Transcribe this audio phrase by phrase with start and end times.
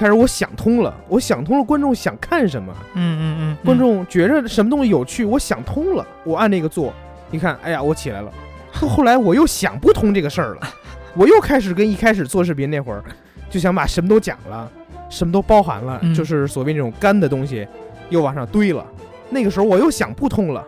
[0.00, 6.92] 开始我想通了，我想通了观众想看什么，嗯嗯嗯，观众觉着什么东西有趣，我想通了，我按那个做，
[7.30, 8.32] 你看，哎呀，我起来了。
[8.72, 10.60] 后后来我又想不通这个事儿了，
[11.14, 13.04] 我又开始跟一开始做视频那会儿，
[13.50, 14.70] 就想把什么都讲了，
[15.10, 17.68] 什么都包含了，嗯就是所谓那种干的东西，
[18.08, 18.86] 又往上堆了。
[19.28, 20.64] 那个时候我又想不通了，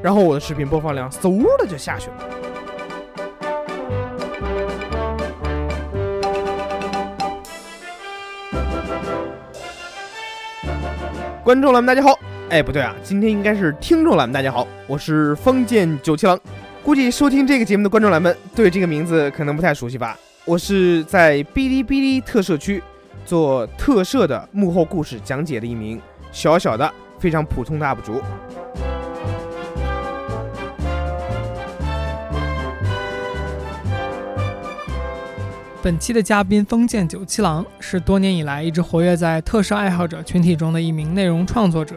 [0.00, 2.45] 然后我的视频播放量嗖的就下去了。
[11.46, 12.18] 观众老们大家好，
[12.48, 16.36] 哎，不对啊，今天应该是听众老们大家好，我是封建九七郎。
[16.82, 20.18] 估计收听这个节目的观众老们对这个名字可能不太熟悉吧？
[20.44, 22.82] 我是在哔哩哔哩特摄区
[23.24, 28.20] 做特摄的幕后故事讲解的一名小小的、非常普通的 UP 主。
[35.86, 41.94] 本期的嘉宾封建九七郎是多年以来一直活跃在特摄爱好者群体中的一名内容创作者，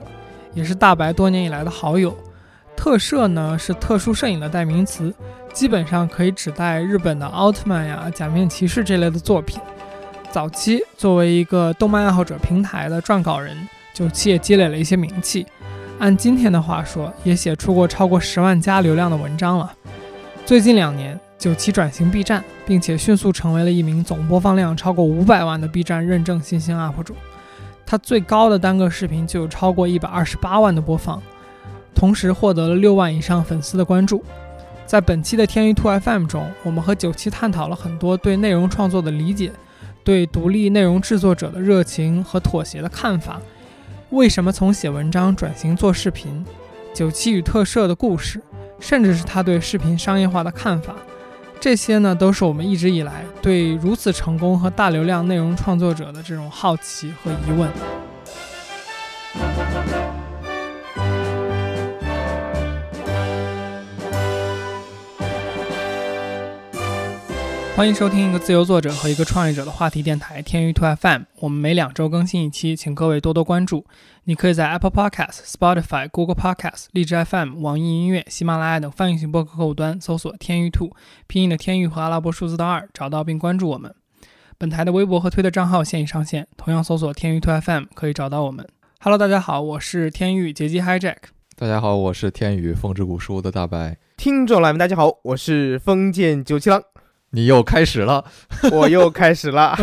[0.54, 2.16] 也是大白多年以来的好友。
[2.78, 5.12] 特摄呢是特殊摄影的代名词，
[5.52, 9.60] 基本上可以指代日本的奥特曼呀、假面骑士这类的作品。
[10.30, 13.58] 早期作为一个动漫爱好者平台的撰稿人，
[13.96, 15.48] 九七也积累了一些名气。
[15.98, 19.74] 按今天的话说，也写出过超过十万加流量的文章了。
[20.46, 27.16] 最近两年，九七转型 B 站，并且迅速成为了一名总播放量超过五百万的 B 站认证新兴 UP 主。
[27.86, 31.20] 他最高的单个视频就有超过一百二十八万的播放，
[31.96, 34.22] 同时获得了六万以上粉丝的关注。
[34.86, 39.52] 在本期的天娱兔 FM 中，我们和九七探讨了很多对内容创作的理解，
[40.04, 43.40] 对独立内容制作者的热情和妥协的看法，
[44.10, 46.46] 为什么从写文章转型做视频，
[46.94, 48.42] 九七与特摄的故事，
[48.80, 50.96] 甚至是他对视频商业化的看法。
[51.60, 57.70] 这些呢，都是我们一直以来对如此成功和大流量内容创作者的这种好奇和疑问。
[67.76, 73.86] 欢迎收听一个自由作者和一个创业者的话题电台《天娱兔 FM》，我们每两周更新一期，请各位多多关注。
[74.26, 80.94] 你可以在 Apple Podcast、Spotify、Google Podcast、荔枝 FM、网易音乐、喜马拉雅等泛用型播客客户端搜索“天娱兔”，
[81.28, 83.96] 拼音的“天娱”和阿拉伯数字的“二”，找到并关注我们。
[84.58, 88.68] 本台的微博和推特账号现已上线，同样搜索“天娱兔 FM” 可以找到我们。
[89.00, 91.16] Hello，大家好，我是天娱劫机 Hijack。
[91.56, 93.98] 大家好，我是天娱风之谷书的大白。
[94.18, 96.84] 听众老们大家好，我是封建九七郎，
[97.32, 98.24] 你又开始了，
[98.72, 99.76] 我又开始了。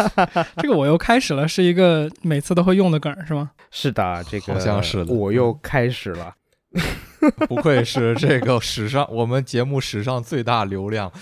[0.58, 3.50] 这个我又开始了，是一个每次都会用的梗儿，是吗？
[3.70, 6.34] 是的，这个好像是的我又开始了。
[7.48, 11.12] 不愧是这个史上我们节目史上最大流量。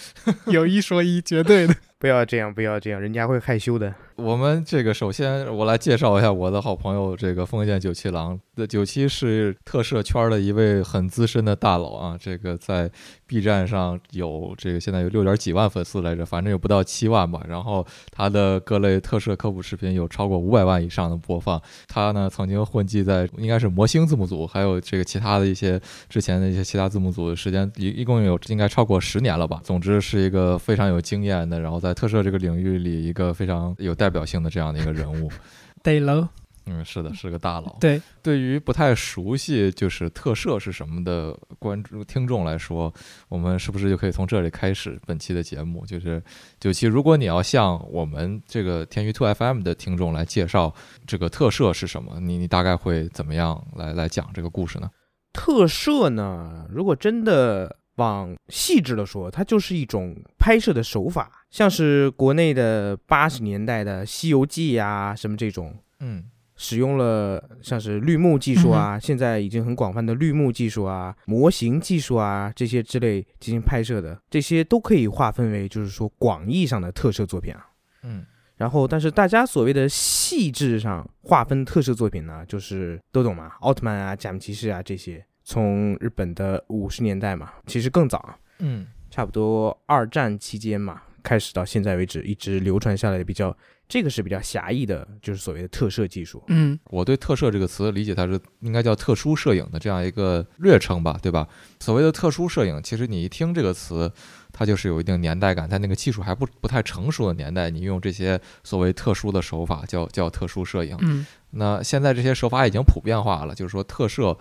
[0.46, 1.74] 有一说一，绝对的。
[1.98, 3.92] 不要这样，不要这样，人家会害羞的。
[4.22, 12.90] 我们这个首先我来介绍一下我的好朋友，这个封建九七郎的九七是特摄圈的一位很资深的大佬啊，这个在
[13.26, 17.40] B 站上有这个现在有六点几万粉丝来着，反正有不到七万吧。
[17.48, 21.60] 然后他的各类特摄科普视频有超过五百万以上的播放。
[21.88, 29.60] 他呢曾经混迹在应该是魔星字幕组，还有这个其他的一些之前的一些其他字幕组的时间一一共有应该超过十年了吧。
[29.64, 35.30] 总之是一个非常有经验的，然后在特摄这个领域里一个非常有代表性的这样的一个人物。
[35.82, 36.28] 得喽，
[36.66, 37.78] 嗯，是的，是个大佬。
[37.80, 42.92] 对，对于不太熟悉就是特摄是什么的观众听众来说，
[43.28, 45.86] 我们是不是就可以从这里开始本期的节目？
[45.86, 46.22] 就是
[46.60, 50.74] 九七，如果你要向我们这个天娱 Two FM 的听众来介绍
[51.06, 54.90] 这个特摄是什么，你你大概会怎么样来来讲这个故事呢？
[55.32, 66.24] 特摄呢，如果真的往细致的说，它就是一种拍摄的手法，像是国内的八十年代的《西游记》呀，什么这种，嗯
[66.56, 77.66] 使用了像是绿幕技术啊，现在已经很广泛的绿幕技术啊、模型技术啊这些之类进行拍摄的，这些都可以划分为就是说广义上的特摄作品啊。
[78.02, 78.26] 嗯
[78.56, 93.52] 然后，但是大家所谓的细致上划分特摄作品呢，就是都懂嘛，奥特曼啊、假面骑士啊这些，从日本的五十年代嘛，其实更早，嗯差不多二战期间嘛，开始到现在为止，一直流传下来的比较，
[93.88, 96.40] 这个是比较狭义的，就是所谓的特摄技术。
[96.46, 101.48] 嗯，我对特摄这个词理解，它是应该叫特殊摄影的这样一个略称吧，对吧？
[101.80, 104.08] 所谓的特殊摄影，其实你一听这个词，
[104.52, 110.96] 它就是有一定年代感，在那个技术还不不太成熟的年代，你用这些所谓特殊的手法叫叫特殊摄影。
[111.00, 114.38] 嗯，那现在这些手法已经普遍化了，就是说特摄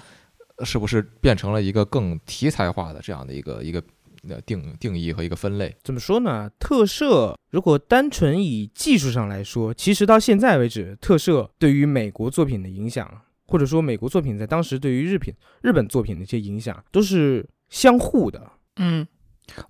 [0.66, 3.82] 是不是变成了一个更题材化的这样的一个一个
[4.28, 5.76] 呃定定义和一个分类。
[5.84, 6.50] 怎么说呢？
[6.60, 13.10] 特摄如果单纯以技术上来说，其实到现在为止，特摄对于美国作品的影响，
[13.48, 18.52] 或者说美国作品在当时对于日品日本作品的一些影响，都是相互的。
[18.78, 19.08] 嗯，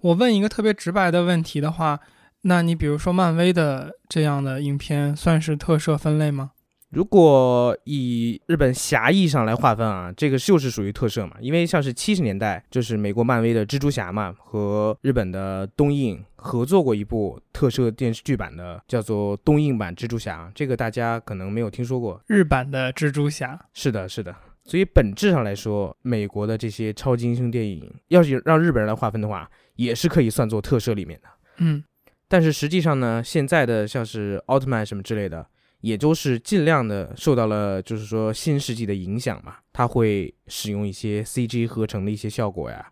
[0.01, 1.99] 我问一个特别直白的问题的话，
[2.41, 6.51] 那你比如说漫威的这样的影片，算是特摄分类吗？
[6.89, 22.19] 如果以日本狭义上来划分啊，这个就是属于特摄嘛，因为像是七十年代，就是美国漫威的蜘蛛侠嘛，和日本的东映合作过一部特摄电视剧版的，叫做东映版蜘蛛侠，这个大家可能没有听说过。
[22.25, 24.35] 日版的蜘蛛侠，是的，是的。
[24.63, 31.29] 所以本质上来说，美国的这些超级英雄电影，要是让日本人来划分的话，也是可以算作特摄里面的。
[31.57, 31.83] 嗯，
[32.27, 35.45] 但是实际上呢，现在的像是奥特曼什么之类的。
[35.81, 42.91] 也就是尽量的受到了，就是说新世纪的影响嘛，它会使用一些 CG 合成的一些效果呀，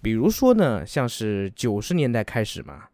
[0.00, 2.84] 比如说呢，像是九十年代开始嘛，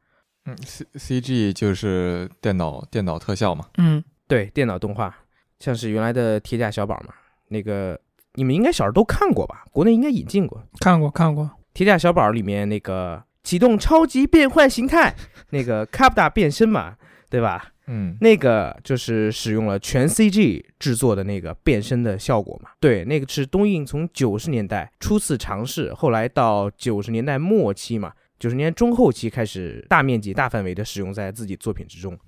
[0.47, 0.87] 嗯，C
[1.21, 5.15] CG 就是电脑电脑特效嘛，嗯，对，电脑动画，
[5.59, 7.13] 像是原来的铁甲小宝嘛，
[7.49, 8.01] 那个
[8.35, 9.65] 你们应该小时候都看过吧？
[9.71, 15.15] 国内应该引进过，看过看过，铁甲小宝里面那个启动超级变换形态，
[15.51, 16.97] 那个卡布达变身嘛，
[17.29, 17.73] 对吧？
[17.87, 22.71] 嗯，那个就是使用了全 CG 制作的那个变身的效果嘛？
[22.81, 32.19] 对，那个是东映从九十年代初次尝试，后来到九十年代末期嘛，九十年中后期开始大面积、大范围的使用在自己作品之中。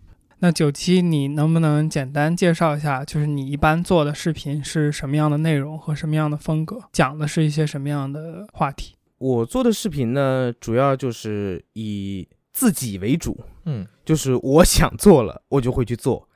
[0.40, 8.94] 那九七，你能不能简单介绍一下，就是你一般做的视频是什么样的内容和什么样的风格，讲的是一些什么样的话题？
[9.18, 12.28] 我做的视频呢，主要就是以。
[12.56, 16.26] 自己为主，嗯，就是我想做了，我就会去做。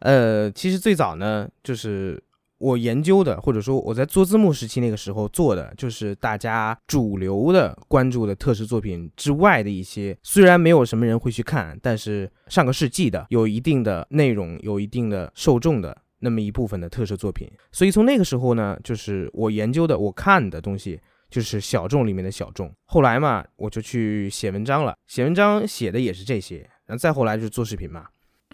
[0.00, 2.22] 呃，其实最早呢，就是
[2.58, 17.48] 我研究的，或者说我在做字幕时期那个时候做的，就是大家主流的关注的特摄作品之外的一些，虽然没有什么人会去看，但是上个世纪的有一定的内容、有一定的受众的那么一部分的特摄作品。
[17.70, 21.00] 所以从那个时候呢，就是我研究的、我看的东西。
[21.32, 24.94] 就是小众里面的小众，后来嘛，我就去写文章了。
[25.06, 28.04] 写文章写的也是这些，然后再后来就是做视频嘛。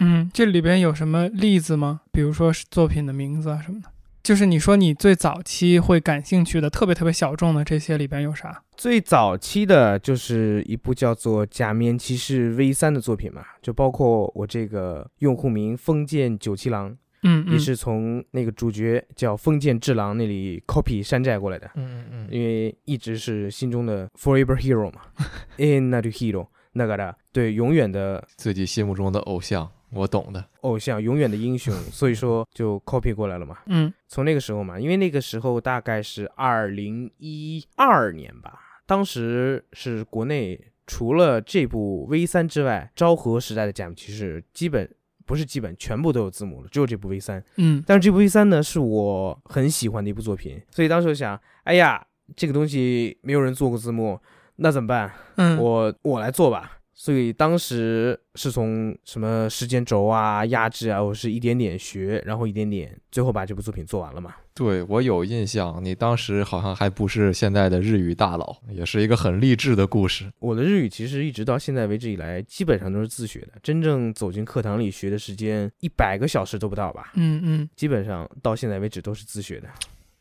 [0.01, 2.03] 嗯，这里边有什么例子吗？
[2.13, 3.89] 比如说作品的名字啊什么的。
[4.23, 8.63] 就是你说你最早期会感兴趣的、特别特别小众的这些里边有啥？
[8.77, 16.97] 最早期的就是一部叫做《假面骑士 V 三》的作品嘛，就包括我这个用户名封建九七郎。
[17.25, 21.69] 嗯，也是从那个主角叫封建治郎那里 copy 山寨过来的。
[21.75, 25.01] 嗯嗯嗯，因为一直是心中的 forever hero 嘛，
[25.59, 33.59] in that hero 那个的，对，永远的自己心目中的偶像，我懂的偶像，永远的英雄， 所以说就 copy 过来了嘛。
[33.67, 44.91] 嗯，从那个时候嘛，因为那个时候大概是二零一二年吧，当时是国内除了这部 V 三之外，昭和时代的假面骑士基本。
[45.25, 47.45] 不是基本全部都有字幕了，只有这部 V 三。
[47.59, 52.03] 嗯，但是这部 V 三呢，是我很喜欢的一部作品，所以当时想，哎呀，
[52.35, 54.19] 这个东西没有人做过字幕，
[54.57, 55.13] 那怎么办？
[55.37, 56.78] 嗯，我我来做吧。
[57.01, 64.35] 所以当时是从什么时间轴啊、压制啊，我是一点点学，然后一点点，最后把这部作品做完了嘛。
[64.53, 70.29] 对我有印象，你当时好像还不是现在的日语大佬，也是一个很励志的故事。
[70.41, 77.13] 我的日语其实一直到现在为止以来，基本上都是自学的，真正走进课堂里学的时间一百个小时都不到吧。
[77.15, 79.69] 嗯嗯，基本上到现在为止都是自学的。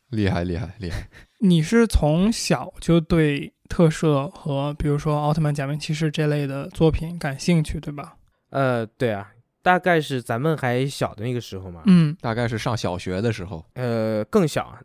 [0.10, 1.08] 厉害厉害厉害！
[1.40, 8.16] 你是从小就对特摄和比如说奥特曼、假面骑士这类的作品感兴趣，对吧？
[8.50, 9.30] 呃，对啊，
[9.62, 11.82] 大概是咱们还小的那个时候嘛。
[11.86, 13.64] 嗯，大概是上小学的时候。
[13.74, 14.78] 呃，更小。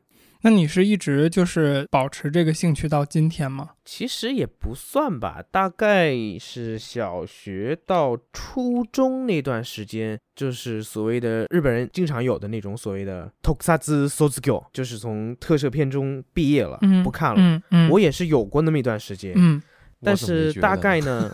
[0.44, 3.70] 那你是一直就是保持这个兴趣到今天吗？
[3.84, 17.36] 其实也不算吧，大概是小学到初中那段时间，就是所谓的日本人经常有的那种所谓的 tokusatsu sozukyo，就是从特摄片中毕业了，不看了。
[17.38, 19.32] 嗯嗯，我也是有过那么一段时间。
[19.36, 19.62] 嗯，
[20.02, 21.30] 但是大概呢，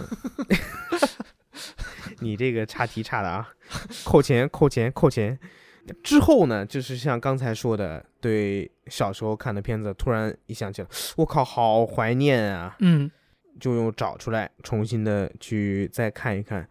[2.20, 3.48] 你这个差题差的啊，
[4.04, 5.38] 扣钱扣钱扣钱。
[6.02, 12.76] 之后呢，就是像刚才说的，对小时候看的片子，突然一想起来，我靠，好怀念啊！
[12.80, 13.10] 嗯，
[13.60, 16.68] 就又找出来，重新的去再看一看。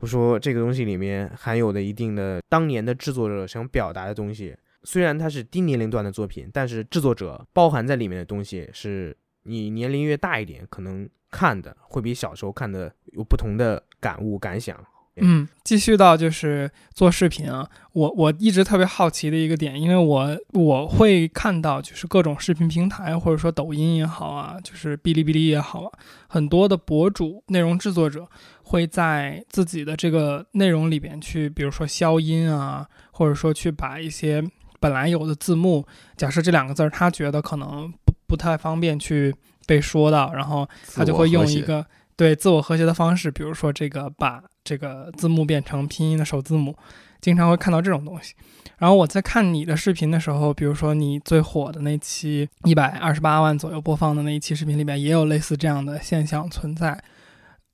[0.00, 14.78] 我说这个东西里面含有的一定的当年的制作者想表达的东西，虽然它是低年龄段的作品，但是制作者包含在里面的东西，是你年龄越大一点，可能看的会比小时候看的有不同的感悟感想。
[15.18, 25.92] 嗯，继续到就是做视频啊，我我一直特别好奇的一个点，因为我我会看到就是各种视频平台，或者说抖音也好啊，就是哔哩哔哩也好啊，
[26.28, 28.28] 很多的博主、内容制作者
[28.62, 34.44] 会在自己的这个内容里边去，比如说消音啊，或者说去把一些
[34.78, 39.34] 本来有的字幕，假设这两个字儿他觉得可能不不太方便去
[39.66, 46.76] 被说到，然后他就会用一个对自我和谐的方式，比如说这个把这个字幕变成拼音的首字母，
[47.20, 48.34] 经常会看到这种东西。
[48.78, 57.00] 然后我在看你的视频的时候，比如说你最火的那期一百二十八万左右播放的那一期视频里边，也有类似这样的现象存在，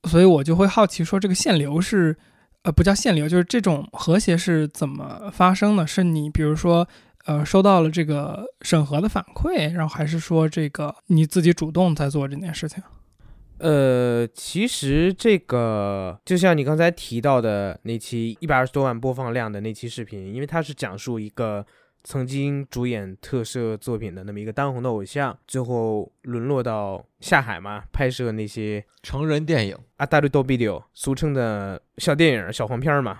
[0.03, 2.15] 所以我就会好奇说，这个限流是
[2.61, 5.85] 呃不叫限流，就是这种和谐是怎么发生的？
[5.85, 6.87] 是你比如说
[7.25, 12.81] 呃收到了这个审核的反馈，然后还是说这个你自己主动在做这件事情？
[13.59, 21.65] 呃，其实这个就像你刚才提到的那期一百二十多万播放量的那期视频，因为它是讲述一个
[22.03, 33.19] 曾经主演特摄作品的那么一个当红的偶像，最后沦落到下海嘛，拍摄那些成人电影啊，大绿豆 video，俗称的小电影、小黄片嘛。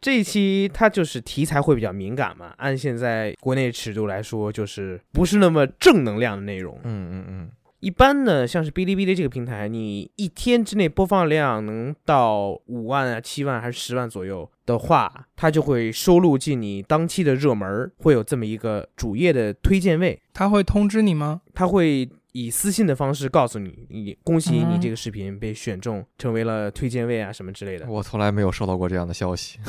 [0.00, 6.80] 这一期它就是题材会比较敏感嘛，按现在国内尺度来说，就是不是那么正能量的内容。
[6.84, 21.42] 嗯嗯嗯，一般呢，像是哔哩哔哩这个平台，你一天之内播放量能到五万啊、七万还是十万左右的话，它就会收录进你当期的热门儿，会有这么一个主页的推荐位，它会通知你吗？
[21.54, 27.86] 它会以私信的方式告诉你，你恭喜你嗯这个视频被选中，成为了推荐位啊什么之类的。
[27.88, 29.60] 我从来没有收到过这样的消息。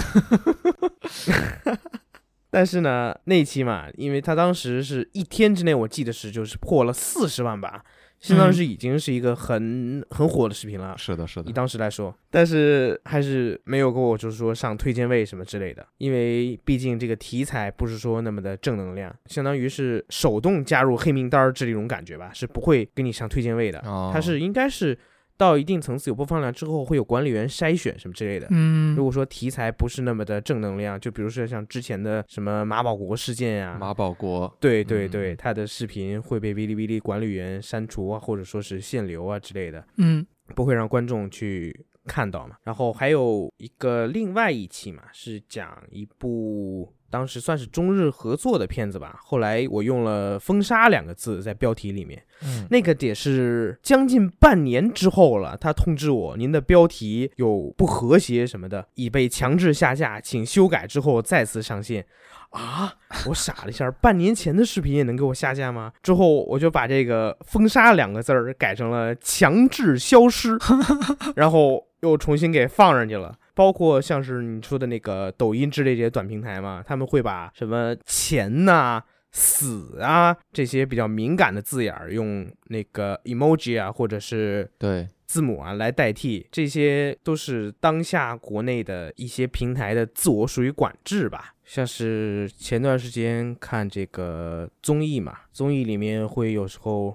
[2.52, 7.84] 但是呢，那期嘛，因为他当时是一天之内，我记得是就是破了四十万吧，
[8.20, 10.96] 相当于是已经是一个很很火的视频了。
[10.98, 23.80] 是的，是的以，当时来说，但是还是没有给我就是说上推荐位什么之类的，因为毕竟这个题材不是说那么的正能量，相当于是手动加入黑名单儿这种感觉吧，是不会给你上推荐位的。
[23.86, 24.98] 哦它是应该是
[25.40, 28.46] 到一定层次有播放量之后，会有管理员筛选什么之类的。
[28.52, 39.82] 嗯如果说题材不是那么的正能量，就比如说像之前的什么马保国事件呀、马保国，对对对，嗯他的视频会被哔哩哔哩管理员删除啊，或者说是限流啊之类的。
[39.96, 42.58] 嗯不会让观众去看到嘛。
[42.64, 49.20] 然后还有一个另外一期嘛，是讲一部当时算是中日合作的片子吧。
[49.24, 62.06] 后来我用了“封杀”两个字在标题里面，嗯，那个得是将近半年之后了，他通知我您的标题有不和谐什么的，已被强制下架，请修改之后再次上线。
[62.52, 62.92] 啊！
[63.28, 65.94] 我傻了一下，半年前的视频也能给我下架吗？
[66.02, 70.58] 之后我就把这个“封杀”两个字儿改成了“强制消失
[71.38, 73.36] ”，然后又重新给放上去了。
[73.60, 91.54] 包括像是你说的那个抖音之类这些短平台嘛，他们会把什么钱呐、死啊这些比较敏感的字眼儿，用那个 emoji 啊，或者是对，字母啊来代替，这些都是当下国内的一些平台的自我属于管制吧。
[91.66, 97.14] 像是前段时间看这个综艺嘛，综艺里面会有时候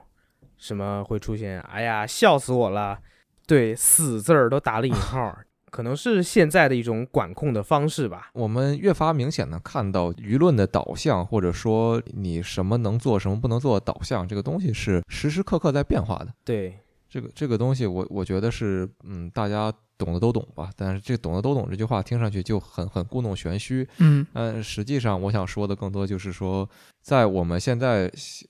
[0.58, 2.98] 什么会出现，哎呀，笑死我了，
[3.46, 8.30] 对，死字儿都打了引号儿，可能是现在的一种管控的方式吧。
[8.34, 16.32] 我们越发明显的看到舆论的导向，或者说你什么能做，什么不能做的导向，这个东西是时时刻刻在变化的。
[16.44, 16.78] 对，
[17.08, 20.70] 这个这个东西我，我觉得是，嗯，大家懂的都懂吧。
[20.76, 23.84] 但是这“懂的都懂”这句话听上去就很很故弄玄虚。
[23.98, 26.68] 嗯但实际上，我想说的更多就是说，
[27.02, 28.08] 在我们现在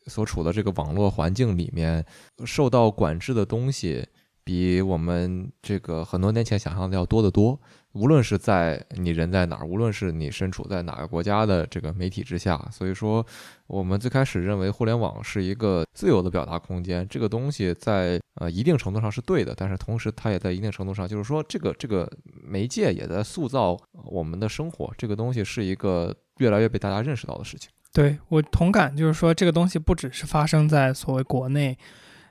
[0.08, 2.04] 所处的这个网络环境里面，
[2.44, 4.06] 受到管制的东西
[4.44, 7.58] 比我们这个很多年前想象的要多得多。
[7.92, 13.24] 无论是在你人在哪儿，无论是你身处在哪个国家的这个媒体之下，所以说，
[13.68, 22.10] 我们最开始认为互联网是一个自由的表达空间，这个东西在呃一定程度上是对的，但是同时它也在一定程度上，就是说这个这个
[22.42, 27.70] 媒介也在塑造我们的生活，这个东西是一个越来越被大家认识到的事情。
[27.92, 31.78] 对我同感，就是说这个东西不只是发生在所谓国内，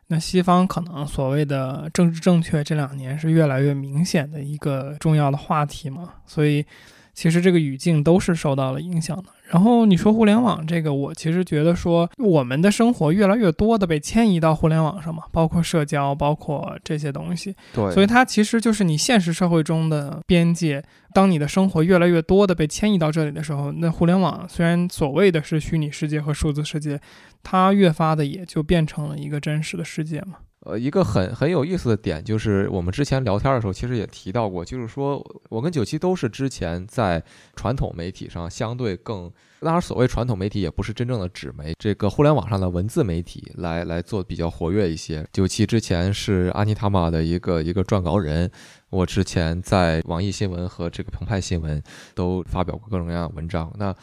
[0.07, 6.65] 那西方可能所谓的政治正确这两年是越来越明显的一个重要的话题嘛，所以
[7.13, 9.25] 其实这个语境都是受到了影响的。
[9.49, 20.83] 然后你说互联网这个，我其实觉得说我们的生活越来越多的被迁移到互联网上嘛，包括社交，包括这些东西，对所以它其实就是你现实社会中的边界。
[21.13, 26.99] 当你的生活越来越多的被迁移到这里的时候，那互联网虽然所谓的是虚拟世界和数字世界，
[27.43, 30.37] 它越发的也就变成了一个真实的世界嘛。
[30.65, 37.21] 呃，一个很很有意思的点就是，我们之前聊天的时候其实也提到过，就是说我跟九七都是之前在
[37.55, 39.29] 传统媒体上相对更，
[39.59, 45.25] 当然所谓传统媒体也不是真正的纸媒，这个互联网上的文字媒体来来做比较活跃一些。
[45.33, 48.49] 九七之前是阿尼塔玛的一个一个撰稿人，
[48.89, 51.81] 我之前在网易新闻和这个澎湃新闻
[52.15, 53.69] 都发表过各种各样的文章。
[53.77, 53.93] 那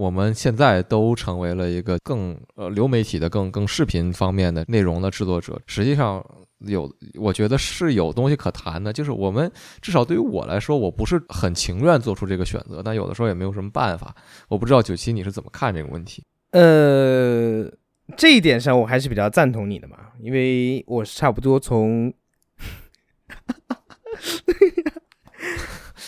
[0.00, 5.60] 我们现在都成为了一个更呃流媒体的、更更视频方面的内容的制作者。
[5.66, 6.24] 实际上
[6.60, 8.94] 有，我觉得是有东西可谈的。
[8.94, 9.52] 就是我们
[9.82, 14.16] 至少对于我来说，我不是很情愿做出这个选择，但有的时候也没有什么办法。
[14.48, 16.24] 我不知道九七你是怎么看这个问题？
[16.52, 17.70] 呃，
[18.16, 22.10] 这一点上我还是比较赞同你的嘛，因为我是差不多从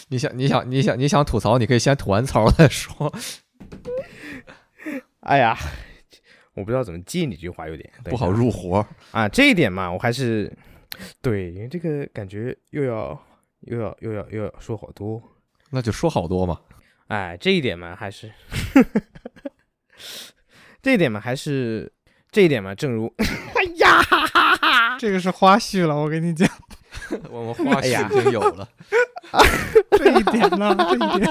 [0.08, 3.12] 你想，你想，你想，你想吐槽，你可以先吐完槽再说。
[5.20, 5.56] 哎呀，
[6.54, 9.28] 我不知道怎么接你这句话，有点不好入活啊。
[9.28, 10.52] 这一点嘛，我还是
[11.20, 13.18] 对，因为这个感觉又要
[13.60, 15.22] 又要又要又要说好多，
[15.70, 16.60] 那就说好多嘛。
[17.08, 18.32] 哎，这一点嘛，还是
[20.82, 21.92] 这一点嘛，还是
[22.30, 26.48] 这一点嘛，正如 哎呀，这个是花絮了，我跟你讲，
[27.30, 28.68] 我们花絮已经有了。
[29.92, 31.30] 这一点呢，这一点。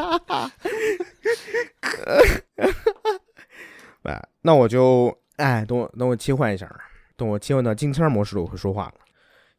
[4.04, 6.70] 哎，那我就哎，等我等我切换一下，
[7.16, 8.94] 等我切换到金签模式了，我会说话了。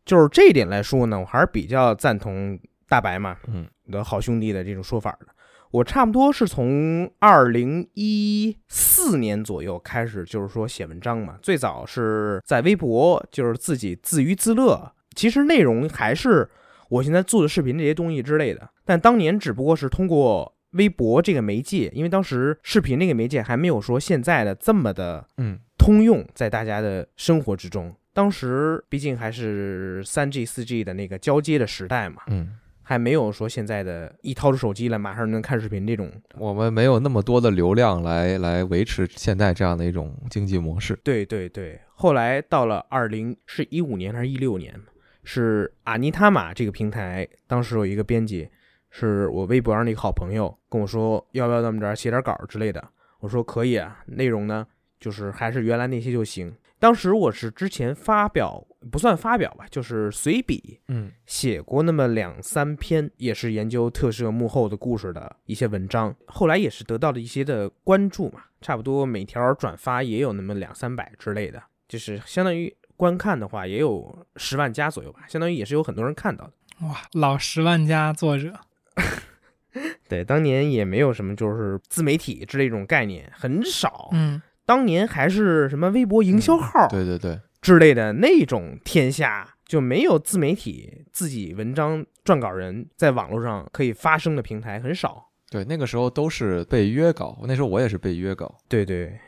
[0.04, 5.26] 就是这一点来说呢，我还是比较赞同大白嘛，嗯，的好兄弟的这种说法的。
[5.70, 11.38] 我差不多是从二零一四年左右开始，就是说写文章嘛。
[11.40, 16.46] 最早是在微博，就是自己自娱自乐，其实内容还是
[16.90, 18.68] 我现在做的视频这些东西之类的。
[18.84, 27.94] 但当年只不过是通过微博这个媒介，因为当时视频那个媒介还没有说现在的这么的嗯通用在大家的生活之中。
[28.14, 36.12] 当时毕竟还是三 G、四 G 的那个交接的时代嘛，嗯，还没有说现在的一掏出手机来马上能看视频这种。
[36.36, 40.98] 我们没有那么多的流量来来维持现在这样的一种经济模式。
[41.02, 44.78] 对对对，后来到了二零是一五年还是一六年，
[45.24, 48.46] 是阿尼塔玛这个平台，当时有一个编辑，
[48.94, 52.86] 是我微博上的一个好朋友跟我说，要不要咱们这儿写点稿之类的。
[53.20, 54.66] 我说可以啊，内容呢
[55.00, 56.54] 就是还是原来那些就行。
[56.78, 76.52] 当时我是之前发表不算发表吧，就是随笔嗯写过那么两三篇，也是研究特摄幕后的故事的一些文章，后来也是得到了一些的关注嘛，差不多每条转发也有那么两三百之类的，就是相当于观看的话也有十万加左右吧，相当于也是有很多人看到的。
[76.86, 78.52] 哇，老十万加作者，
[80.08, 84.10] 对，当年也没有什么就是自媒体之类这种概念，很少。
[84.12, 95.30] 嗯，当年还是什么微博营销号对对对，之类的那种天下，就没有自媒体自己文章撰稿人在网络上可以发声的平台很少。
[95.50, 98.58] 对，那个时候都是被约稿，那时候我也是被约稿。
[98.68, 99.18] 对对，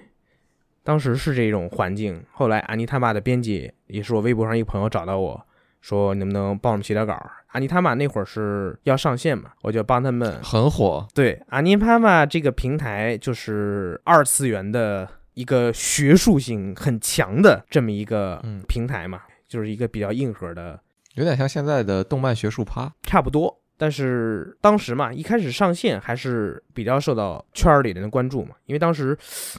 [0.82, 2.22] 当时是这种环境。
[2.30, 5.46] 后来安妮他爸的编辑也是我微博上一个朋友找到我
[5.84, 7.14] 说，能不能帮我们写点稿？
[7.48, 10.34] 阿尼他玛那会儿是要上线嘛，我就帮他们。
[10.42, 20.80] 很火，对，阿尼塔玛这个平台就是二次元的一个学术性很强的这么一个嗯平台嘛，就是一个比较硬核的，
[21.16, 22.90] 有点像现在的动漫学术趴。
[23.02, 23.60] 差不多。
[23.76, 29.14] 但是当时嘛，一开始上线还是比较受到圈儿里人的关注嘛，因为当时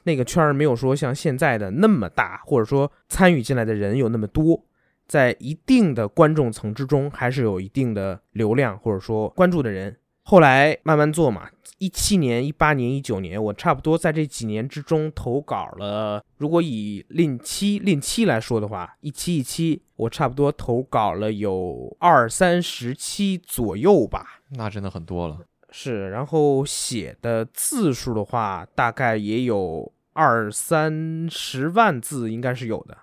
[0.06, 4.60] 那个圈儿没有说像现在的那么大，或者说参与进来的人有那么多，
[5.08, 9.96] 在一定的观众层之中，还是有一定的流量或者说关注的人。
[10.28, 16.24] 后来慢慢做嘛，一七年、一八年、一九年，我差不多在这几年之中投稿了。
[16.38, 24.42] 如果以令七令七来说的话，一期一期，我差不多投稿了有二三十期左右吧。
[24.58, 25.38] 那真的很多了。
[25.70, 32.98] 是，然后写的字数的话，大概也有二三十万字，应该是有的。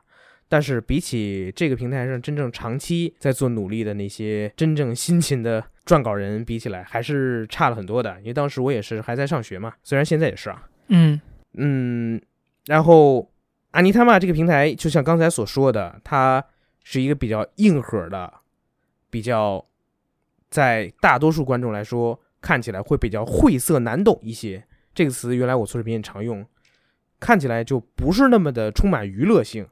[0.52, 8.20] 但是比起这个平台上真正长期在做努力的那些真正辛勤的撰稿人比起来，还是差了很多的。
[8.20, 10.68] 因为当时我也是还在上学嘛，虽然现在也是啊。
[10.88, 11.18] 嗯
[11.54, 12.20] 嗯，
[12.66, 13.32] 然后
[13.70, 16.44] 阿尼他玛这个平台，就像刚才所说的，它
[16.84, 18.30] 是一个比较硬核的，
[19.08, 19.64] 比较
[20.50, 24.62] 在大多数观众来说看起来会比较晦涩难懂一些。
[24.94, 26.44] 这个词原来我做视频也常用，
[27.18, 29.66] 看起来就不是那么的充满娱乐性。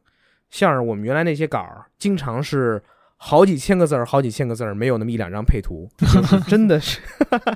[0.51, 2.83] 像是我们原来那些稿儿，经常是
[3.17, 7.01] 好几千个字儿，好几千个字儿，没有那么一两张配图，就 是真的是，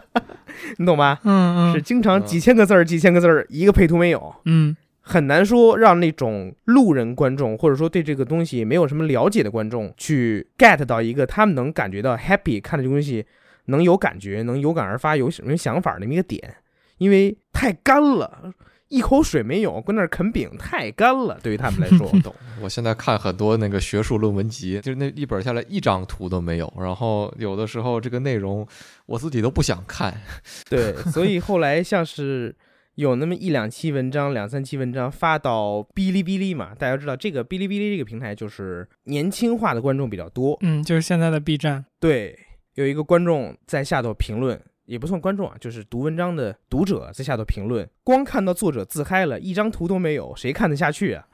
[0.79, 1.21] 你懂吧？
[1.25, 4.35] 嗯嗯是经常几千个字儿，几千个字儿，一个配图没有。
[4.45, 4.77] 嗯
[5.07, 13.27] 很难说让那种路人观众，或者说对这个东西没有什么了解的观众去 get 到一个他们能感觉到 happy 看这个东西
[13.67, 16.57] 能有感觉、能有感而发、有什么想法的那么一个点，
[16.97, 18.55] 因为太干了。
[18.95, 21.37] 一口水没有，搁那儿啃饼，太干了。
[21.43, 22.33] 对于他们来说， 懂。
[22.63, 28.65] 我现在看很多那个学术论文集，就是那一本下来一张图都没有，然后有的时候这个内容
[29.07, 30.17] 我自己都不想看。
[30.71, 32.55] 对，所以后来像是
[32.95, 41.85] 有那么一两期文章、两三期文章发到哔哩哔哩嘛，大家知道这个哔哩哔哩这个平台就是年轻化的观众比较多，嗯，就是现在的 B 站。
[41.99, 42.39] 对，
[42.75, 44.61] 有一个观众在下头评论。
[44.87, 51.27] 也不算观众啊，就是读文章的读者在下头评论，光看到作者自嗨了，一张图都没有，谁看得下去啊？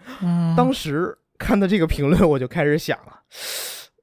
[0.57, 3.23] 当时看到这个评论，我就开始想了，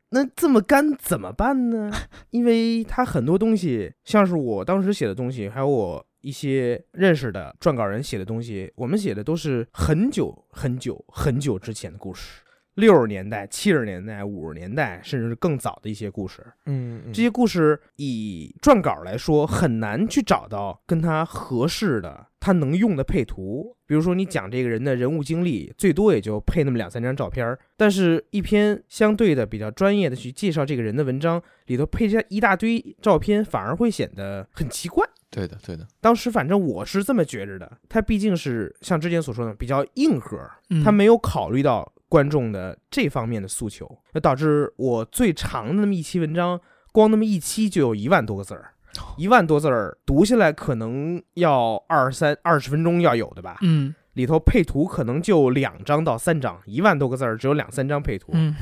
[0.10, 1.92] 那这么干怎么办呢？
[2.32, 12.42] 因为他很多东西，像是我当时写的东西，还有我一些认识的撰稿人写的东西，我们写的都是很久很久很久之前的故事。
[12.78, 23.76] 六十年代、七十年代、五十年代，甚至是更早的一些故事，嗯，这些故事以撰稿来说，很难去找到跟他合适的、他能用的配图。
[23.88, 35.04] 比如说，你讲这个人的人物经历，最多也就配那么两三张照片但是，一篇相对的比较专业的去介绍这个人的文章里头配下一大堆照片，反而会显得很奇怪。
[35.32, 35.88] 对的，对的。
[36.00, 40.38] 当时反正我是这么觉着的，他毕竟是像之前所说的比较硬核，
[40.84, 41.92] 他没有考虑到。
[42.10, 46.60] 观众的这方面的诉求，那导致我最长的那么一期文章，
[46.92, 48.72] 光那么一期就有一万多个字儿，
[49.18, 53.58] 一万多字儿读下来可能要二三二十分钟要有的吧。
[53.62, 58.32] 嗯，里头配图可能就两张到三张，一万多个字儿只有两三张配图。
[58.34, 58.56] 嗯，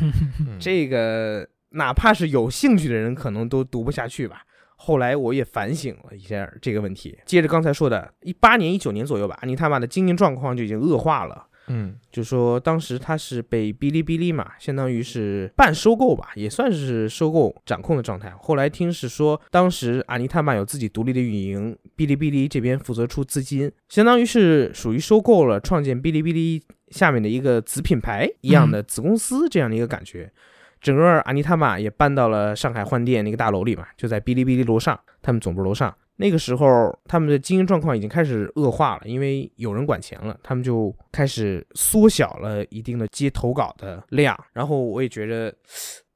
[0.59, 4.41] 这个哪怕是有兴趣的人，可能都读不下去吧。
[4.77, 11.47] 后来我也反省了一下这个问题，接着刚才说的，一八年、一九年左右吧，安妮他妈的经营状况就已经恶化了。
[11.67, 18.31] 嗯，就说当时他是被哔哩哔哩嘛，相当于是半收购吧，也算是收购掌控的状态。
[18.39, 30.31] 后来听是说，当时阿尼塔玛有自己独立的运营，哔哩哔哩这边负责出资金，相当于是属于收购了，创建哔哩哔哩下面的一个子品牌一样的子公司这样的一个感觉。
[30.79, 35.95] 整个阿尼塔玛也搬到了上海换店那个大楼里嘛，就在哔哩哔哩楼上，他们总部楼上。
[36.17, 44.37] 那个时候，他们的经营状况已经开始恶化了，因为有人管钱了，他们就开始缩小了一定的接投稿的量。
[44.53, 45.53] 然后我也觉着，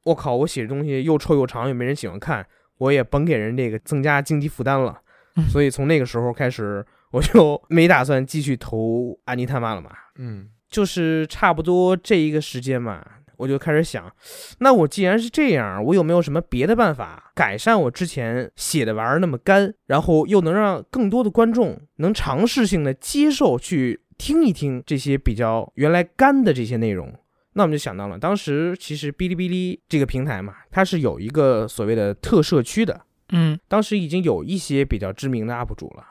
[0.04, 2.46] 我靠，我写的东西又臭又长，又没人喜欢看，
[2.78, 5.02] 我也甭给人这个增加经济负担了。
[5.50, 9.92] 所以从那个时候开始，我就 没打算继续投安妮他妈了嘛。
[10.18, 13.06] 嗯，就是差不多这一个时间嘛。
[13.40, 14.14] 我就开始想，
[14.60, 27.14] 那我既然是这样，我有没有什么别的办法改善我之前写的玩意儿那么干，然后又能让更多的观众能尝试性的接受去听一听这些比较原来干的这些内容？
[27.54, 36.04] 那我们就想到了，当时其实哔哩哔哩这个平台嘛，它是有一个所谓的特社区的，嗯，当时已经有一些比较知名的 UP 主了，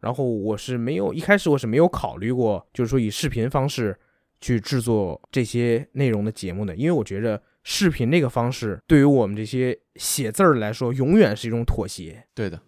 [0.00, 3.98] 然后我是没有一开始我是没有考虑过，就是说以视频方式。
[4.40, 12.24] 去制作这些内容的节目的，因为我觉着视频这个方式对于我们这些写字儿来说，永远是一种妥协。
[12.34, 12.60] 对的，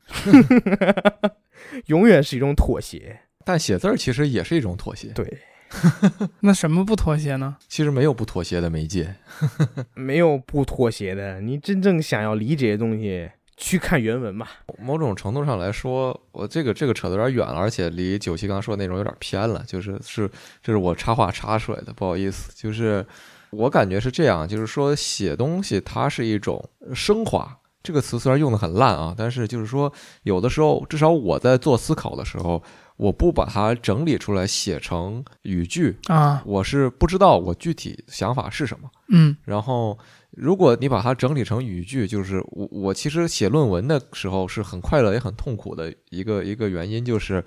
[1.86, 3.20] 永远是一种妥协。
[3.44, 5.08] 但写字儿其实也是一种妥协。
[5.08, 5.38] 对，
[6.40, 7.56] 那什么不妥协呢？
[7.68, 9.14] 其实没有不妥协的媒介，
[9.94, 11.40] 没有不妥协的。
[11.40, 13.30] 你真正想要理解的东西。
[13.56, 14.50] 去看原文吧。
[14.78, 19.64] 某种程度上来说，我这个这个扯得有点远了，而且离九七刚说的内容有点偏了。
[19.66, 20.30] 就是是，
[20.62, 22.52] 这是我插话插出来的，不好意思。
[22.54, 23.04] 就是
[23.50, 27.58] 我感觉是这样，就是说写东西它是一种升华。
[27.82, 29.92] 这个词虽然用的很烂啊，但是就是说
[30.24, 32.62] 有的时候，至少我在做思考的时候，
[32.96, 38.90] 我不把它整理出来写成语句啊，我是不知道我具体想法是什么。
[39.08, 39.98] 嗯，然后。
[40.36, 47.42] 如果你把它整理成语句，就是我我其实写论文的时候是很快乐也很痛苦的一个一个原因，就是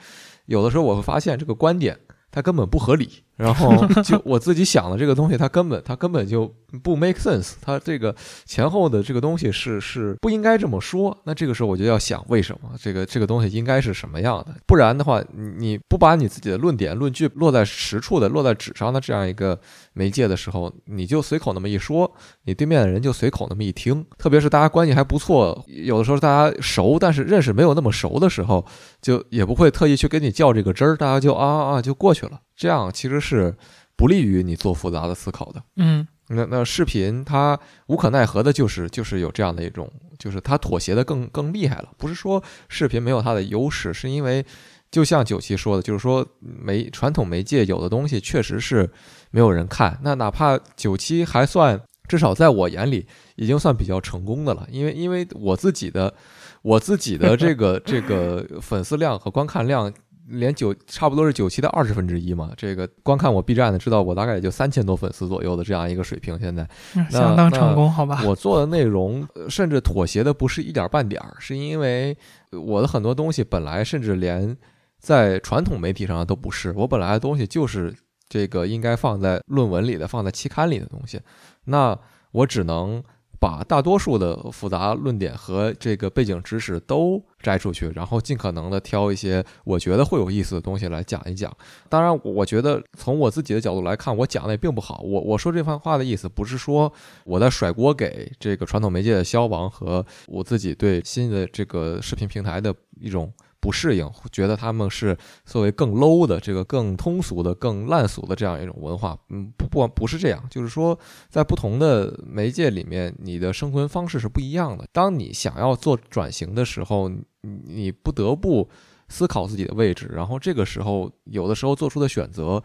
[0.48, 1.98] 有的时候我会发现这个观点
[2.32, 3.24] 它根本不合理。
[3.36, 11.18] 然后就我自己想的这个东西，它根本它根本就不 make sense，它这个前后的这个东西是是不应该这么说。
[11.24, 14.56] 那这个时候我就要想，为什么这个这个东西应该是什么样的？
[14.68, 15.24] 不然的话，
[15.58, 19.60] 你不把你自己的论点论据落在实处的落在纸上的这样一个
[19.94, 22.12] 媒介的时候，你就随口那么一说，
[22.44, 24.06] 你对面的人就随口那么一听。
[24.18, 28.66] 特别是大家关系还不错，有的时候大家熟，但是认识没有那么熟的时候，
[29.02, 32.40] 就也不会特意去跟你较这个真儿，大家就啊啊啊就过去了。
[32.56, 33.56] 这样其实是
[33.96, 35.64] 不利于你做复杂的思考的。
[35.78, 41.90] 嗯，那那视频它无可奈何的就是就是有这样的一种，就是它妥协的更更厉害了。
[41.98, 44.46] 不是说视频没有它的优势，是因为
[44.92, 48.90] 就像九七说的，就是说媒传统媒介有的东西确实是
[49.32, 56.14] 没有人看，那哪怕九七还算至少在我眼里已经算比较成功的了，因为因为我自己的
[56.62, 59.92] 我自己的这个这个粉丝量和观看量。
[60.30, 66.68] 连九差不多是九七的二十分之一嘛，这个观看我 B 站的知道我大概也就三千多粉丝左右的这样一个水平，现在
[67.10, 68.24] 相当成功，好吧？
[68.26, 72.18] 我做的内容甚至妥协的不是一点半点儿，是因为
[72.52, 74.56] 我的很多东西本来甚至连
[75.00, 77.96] 在传统媒体上都不是，我本来的东西就是
[78.28, 81.20] 这个应该放在论文里的、放在期刊里的东西，
[81.66, 81.98] 那
[82.32, 83.04] 我只能。
[83.40, 91.56] 把大多数的复杂论点和这个背景知识都摘出去，然后尽可能的挑一些我觉得会有意思的东西来讲一讲。
[91.88, 95.00] 当然，我觉得从我自己的角度来看，我讲的也并不好。
[95.02, 96.92] 我我说这番话的意思不是说
[97.24, 103.32] 我在甩锅给这个传统媒介的消亡和我自己对新的这个视频平台的一种。
[103.60, 109.18] 不适应，觉得他们是作为更 low 的、这个更通俗的、更烂俗的这样一种文化。
[109.30, 110.98] 嗯，不不不是这样，就是说，
[111.30, 114.86] 在不同的媒介里面，你的生存方式是不一样的。
[114.92, 118.70] 当你想要做转型的时候，你不得不
[119.08, 122.62] 思考自己的位置，然后这个时候，有的时候做出的选择。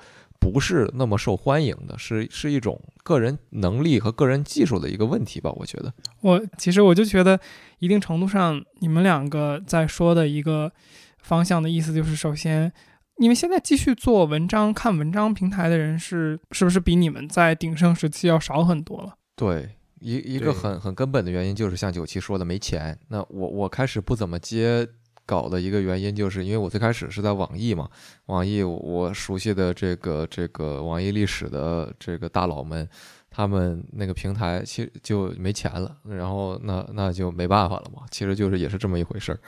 [0.53, 5.51] 不是那么受欢迎的，是是一种个人能力和个人技术的一个问题吧？
[5.57, 7.41] 我觉得，我其实我就觉得，
[7.79, 10.71] 一定程度上，你们两个在说的一个
[11.19, 12.71] 方向的意思就是，首先，
[13.17, 19.15] 因为现在继续做文章、看文章平台的人是是不是比你们在鼎盛时期要少很多了？
[19.35, 22.99] 对，一一个很很根本的原因就是像九七说的，没钱。
[23.09, 24.87] 那我我开始不怎么接。
[25.27, 27.89] 搞的一个原因，就是因为我最开始是在网易嘛，
[28.27, 32.89] 网易我熟悉的这个这个网易历史的这个大佬们，
[33.31, 39.41] 他们那个平台其实就没钱了，然后那那就没办法了嘛，其实就是也是这么一回事儿。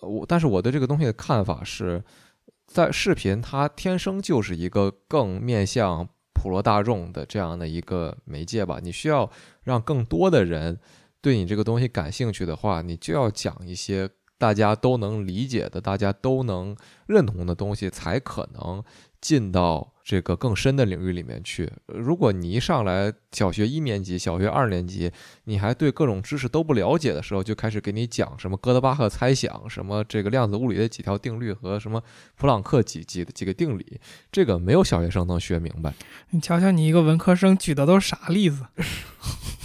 [0.00, 2.02] 我但是我对这个东西的看法是，
[2.66, 9.30] 在视频它天生就是一个更面向普罗大众的这样的一个媒介吧，你需要
[9.62, 10.78] 让更多的人
[11.20, 14.10] 对你这个东西感兴趣的话，你就要讲一些。
[14.40, 16.74] 大家都能理解的，大家都能
[17.06, 18.82] 认同的东西，才可能
[19.20, 21.70] 进到这个更深的领域里面去。
[21.86, 25.12] 如果你一上来小学一年级、小学二年级，
[25.44, 32.02] 你还对各种知识都不了解的时候，就开始给你讲什么哥德巴赫猜想，什么这个量子物理的几条定律和什么
[32.36, 34.00] 普朗克几几几个定理，
[34.32, 35.92] 这个没有小学生能学明白。
[36.30, 38.64] 你瞧瞧，你一个文科生举的都是啥例子？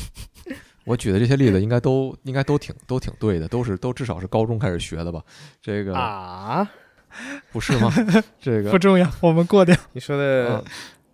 [0.85, 5.21] 我举的这些例子应该都应该都挺都挺对的，都是都至少是高中开始学的吧？
[5.61, 6.69] 这个啊，
[7.51, 7.91] 不是吗？
[8.39, 9.75] 这个不重要，我们过掉。
[9.93, 10.63] 你说的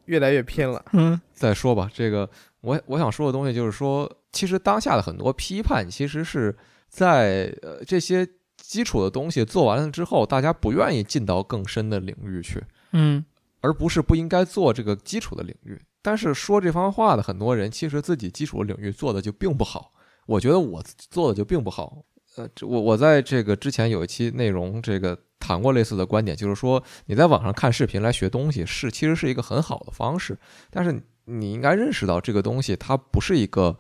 [0.06, 0.84] 越来越偏了。
[0.94, 1.90] 嗯，再说吧。
[1.94, 2.30] 这个
[2.60, 6.56] 我我想说的东西就是说，其实当下的很多批判，其实是
[6.90, 12.62] 在呃这些基础的东西做完了之后，大家不愿意进到更深的领域去。
[12.92, 13.24] 嗯，
[13.62, 15.80] 而不是不应该做这个基础的领域。
[16.02, 19.94] 但是说这番话的很多人，其实自己基础领域做的就并不好。
[20.26, 22.04] 我觉得我做的就并不好。
[22.38, 30.38] 呃，我我在这个之前有一期内容，这个谈过类似的观点，就是说你在网上看视频来学东西是其实是一个很好的方式，
[30.70, 33.78] 但是你应该认识到这个东西它不是一个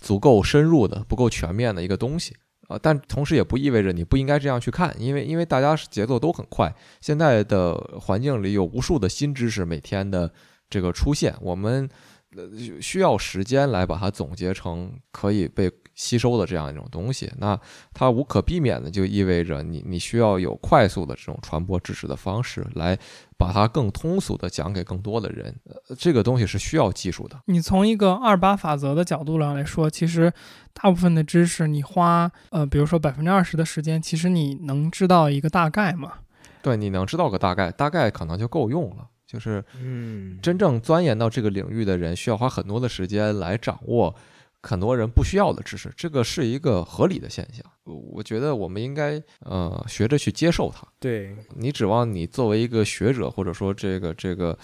[0.00, 2.36] 足够深入的、不够全面的一个东西
[2.68, 2.78] 啊。
[2.80, 10.30] 但同时也不意味着你不应该这样去看，因为因为大家节奏都很快，现在的环境里有无数的新知识每天的。
[10.74, 11.88] 这个出现，我们
[12.36, 12.48] 呃
[12.80, 17.30] 需要时间来把它总结成可以被吸收的这样一种东西。
[17.38, 17.56] 那
[17.92, 22.98] 它无可避免的就意味着你你需要有快速的这种传播知识的方式，来
[23.38, 25.54] 把它更通俗的讲给更多的人。
[25.66, 27.40] 呃，这个东西是需要技术的。
[27.46, 30.32] 你从一个二八法则的角度上来说，其实
[30.72, 36.14] 大部分的知识你花呃，比如说百分之二十的时间，其实你能知道一个大概吗？
[36.62, 39.06] 对，你能知道个大概，大概可能就够用了。
[39.34, 44.14] 就是，嗯，真正钻研到这个领域的人，需要花很多的时间来掌握
[44.62, 47.62] 很多人不需要的知识，这个是一个合理的现象。
[47.84, 50.86] 我觉得我们应该呃学着去接受它。
[50.98, 54.56] 对你指望你作为一个学者，或者说这个这个。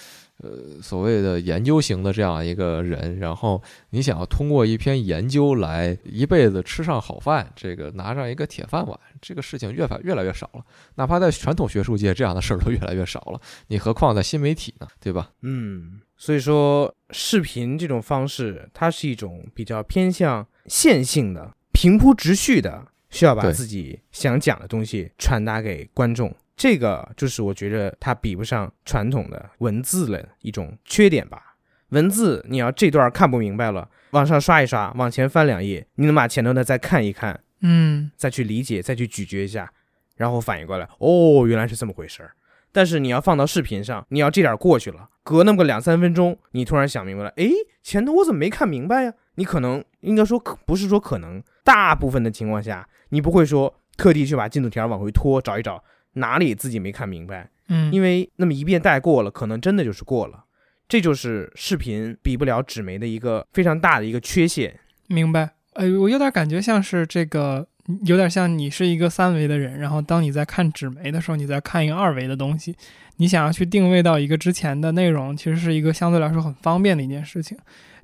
[0.42, 10.64] 呃，所谓的研究型的这样一个人，然后你想要通过一篇研究来一辈子吃上好饭，这个拿上一个铁饭碗，这个事情越发越来越少了。
[10.94, 13.40] 哪怕在传统学术界，这样的事儿都越来越少了。
[13.68, 14.88] 你何况在新媒体呢？
[14.98, 15.30] 对吧？
[15.42, 26.34] 嗯，所以说视频这种方式，它是一种比较偏向线性的、平铺直叙的，需要把自己想讲的东西传达给观众。
[26.60, 31.56] 这个就是我觉得它比不上传统的文字的一种缺点吧。
[31.88, 39.72] 文字你要这段看不明白了，往上刷一刷，往前翻两页，你能把前头的再看一看，嗯，再去理解，再去咀嚼一下，
[40.18, 42.32] 然后反应过来，哦，原来是这么回事儿。
[42.72, 47.50] 但是你要放到视频上，你要这点过去了，隔那么个两三分钟，你突然想明白了，诶，
[47.82, 49.14] 前头我怎么没看明白呀？
[49.36, 55.82] 你可能应该说可不是说可能，大部分的情况下，你不会说特地去把进度条往回拖，找一找
[56.14, 60.44] 哪里自己没看明白，嗯，因为那么一遍带过了，可能真的就是过了。
[60.88, 64.80] 这就是视频比不了纸媒的一个非常大的一个缺陷。
[65.06, 65.50] 明白。
[65.74, 67.64] 呃，我有点感觉像是这个，
[68.04, 72.74] 有点像你是一个三维的人，然后当你在看纸媒的时候，你在看一个二维的东西，
[73.18, 77.56] 你想要去定位到一个之前的内容，其实是一个相对来说很方便的一件事情。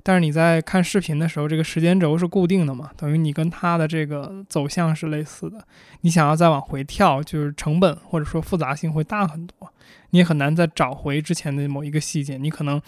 [0.07, 5.61] 但是你在看视频的时候，这个时间轴是固定的嘛，等于你跟它的这个走向是类似的。
[5.99, 9.69] 你想要再往回跳，就是成本或者说复杂性会大很多，
[10.11, 12.81] 你也很难再找回之前的某一个细节，你可能，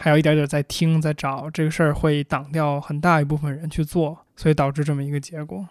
[0.00, 5.68] 还有一点点在听在找，这个事儿会挡掉很大一部分人去做，所以导致这么一个结果。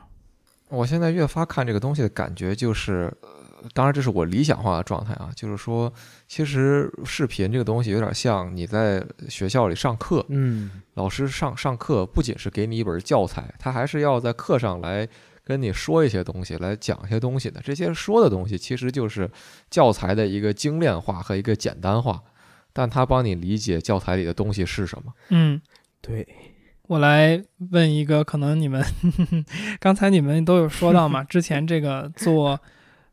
[0.69, 3.29] 我现在越发看这个东西的感觉就是，呃
[3.73, 5.91] 当然这是我理想化的状态啊，就是说，
[6.27, 15.07] 其实视频这个东西有点像你在学校里上课，嗯，老师上上课不仅是给你一本教材，他还是要在课上来
[15.43, 17.61] 跟你说一些东西，来讲一些东西的。
[17.63, 19.29] 这些说的东西其实就是
[19.69, 22.21] 教材的一个精炼化和一个简单化，
[22.73, 25.13] 但他帮你理解教材里的东西是什么。
[25.29, 25.61] 嗯，
[26.01, 26.27] 对，
[26.83, 28.83] 我来问一个，可能你们
[29.79, 32.59] 刚才你们都有说到嘛， 之前这个做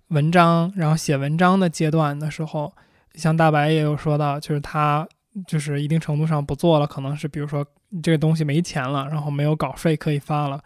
[0.08, 2.72] 文章，然后写文章的阶段的时候，
[3.14, 5.06] 像大白也有说到，就是他
[5.46, 7.64] 就是一定程度上不做了，可能是比如说
[8.02, 10.60] 这个东西没钱了，然后没有稿费可以发了。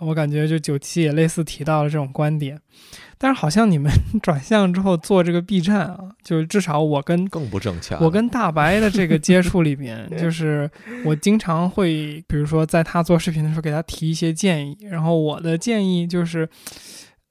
[0.00, 2.60] 我感觉就九七也类似提到了这种观点，
[3.16, 7.96] 但是好像你们转向之后做这个 B 站啊，就是至少我跟更不挣钱。
[8.00, 10.68] 我跟大白的这个接触里边， 就是
[11.04, 16.46] 我经常会，比如说在他做视频的时候给他提一些建议，然后我的建议就是，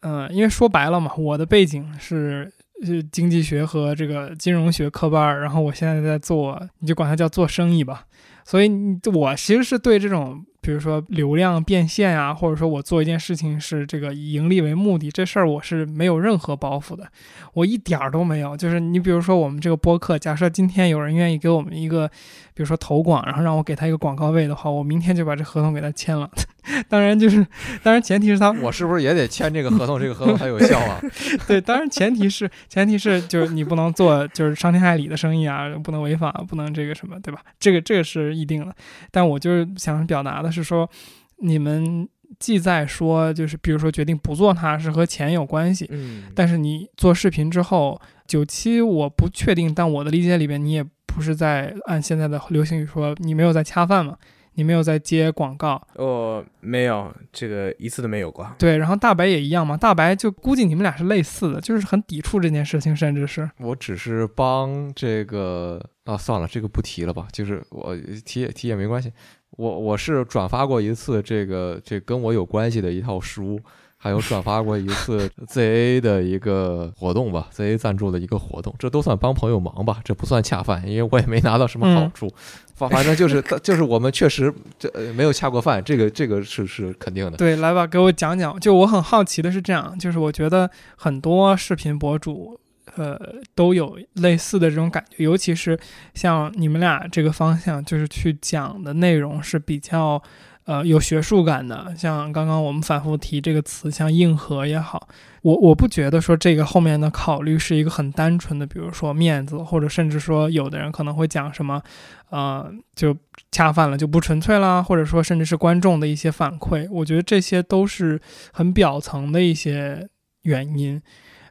[0.03, 2.51] 嗯、因为说白了嘛，我的背景是。
[2.85, 8.05] 是经济学和这个金融学科班，然后我现在在做，你就管它叫做生意吧。
[8.43, 8.69] 所以
[9.13, 17.05] 我其实是对这种，比如说流量变现啊，或者说我做一件事情是这个以盈利为目的，这事儿我是没有任何包袱的。
[17.53, 18.55] 我一点儿都没有。
[18.55, 22.07] 就是你比如说我们这个播客，假设今天有人愿意给我们一个，
[22.53, 26.29] 比如说投广，然后让我给他一个广告位的话，我明天就把这合同给他签了。
[26.87, 27.45] 当然就是，
[27.83, 29.99] 当然前提是他我是不是也得签这个合同？
[29.99, 30.97] 这个合同才有效啊！
[31.45, 37.41] 对，当然前提是前提是就是你不能做就是伤天害理的生意啊，不能违法，不能这个什么，对吧？
[37.59, 38.73] 这个这个是一定的。
[39.11, 40.89] 但我就是想表达的是说，
[41.37, 42.07] 你们
[42.39, 54.17] 既在说就是比如说决定不做它是和钱有关系，嗯，但是你做视频之后，九七我不确定，但我的理解里边你也不是在按现在的流行语说你没有在恰饭嘛，
[54.55, 58.49] 你没有在接广告，我没有这个一次都没有过。
[58.57, 67.27] 对，然后大白也一样嘛，大白就估计你们俩是类似的，就是很抵触这件事情，甚至是我只是帮这个啊，算了，这个不提了吧。
[67.31, 69.11] 就是我提也提也没关系。
[69.57, 73.59] 我我是转发过一次这个这跟我有关系的一套书，
[73.97, 82.27] 还有转发过一次 ZA 的一个活动吧，ZA 赞助的一个活动，这都算帮朋友忙吧，这不算恰饭，因为我也没拿到什么好处。
[82.75, 87.37] 反反正就是就是我们确实这、呃、没有恰过饭，这个这个是是肯定的。
[87.37, 88.59] 对，来吧，给我讲讲。
[88.59, 92.59] 就我很好奇的是这样，就是我觉得很多视频博主。
[92.95, 93.19] 呃，
[93.55, 95.79] 都有类似的这种感觉，尤其是
[96.13, 100.21] 像你们俩这个方向，就是去讲的内容是比较，
[100.65, 101.93] 呃，有学术感的。
[101.97, 105.07] 像刚刚我们反复提这个词，像硬核也好，
[105.41, 111.81] 我我不觉得说这个后面的考虑是一个很单纯的，比如说面子，或者甚至说有的人可能会讲什么，
[112.29, 113.15] 呃，就
[113.51, 118.19] 恰饭了就不纯粹啦，或者说甚至是观众的一些反馈，我觉得这些都是
[118.51, 120.07] 很表层的一些
[120.43, 121.01] 原因。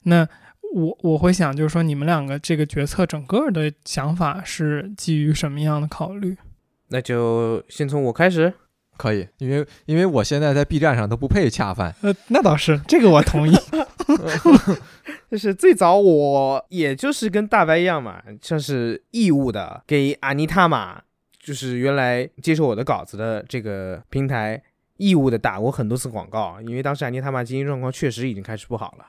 [0.05, 0.27] 那
[0.75, 6.37] 我我会想，就是说你们两个这个决策整个的想法是基于什么样的考虑？
[6.89, 8.53] 那就先从我开始。
[8.95, 11.93] 可以，因为因为我现在在 B 站上都不配恰饭。
[12.03, 13.53] 呃，那倒是，这个我同意。
[15.31, 21.01] 就是最早我也就是跟大白一样嘛，像是义务的给阿尼塔玛，
[21.41, 24.63] 就是原来接受我的稿子的这个平台
[24.99, 29.07] 义务的打过很多次广告，因为当时阿尼塔玛经营状况确实已经开始不好了，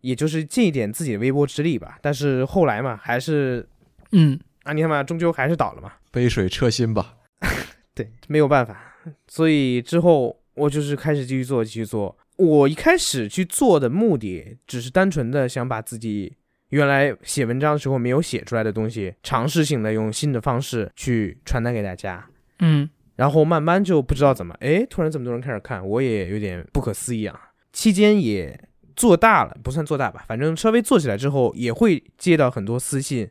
[0.00, 1.98] 也就是尽一点自己的微薄之力吧。
[2.00, 3.68] 但是后来嘛，还是
[4.12, 7.16] 嗯，阿妮塔玛终究还是倒了嘛，杯水车薪吧。
[7.94, 8.94] 对，没有办法，
[9.26, 12.16] 所以之后我就是开始继续做，继续做。
[12.36, 16.34] 我一开始去做的目的，只是单纯的想把自己
[16.70, 22.26] 原来写文章的时候没有写出来的东西，尝试性的用新的方式去传达给大家。
[22.60, 27.38] 嗯，然后慢慢就不知道怎么，哎，突然这么多人开始看，我也有点不可思议啊。
[27.72, 28.58] 期间也
[29.00, 33.30] 做大了不算做大吧，反正稍微做起来之后，也会接到很多私信，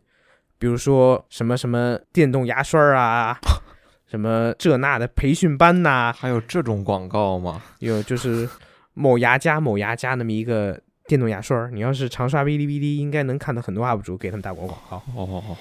[0.57, 3.37] 比如说什么什么电动牙刷啊，
[4.09, 7.61] 什么这那的培训班呐、还有这种广告吗？
[7.77, 8.49] 有就是
[8.95, 15.03] 某牙家某牙家那么一个电动牙刷儿，你要是常刷哔哩哔哩，应该能看到很多 UP 主给他们打过广告。
[15.15, 15.55] 哦，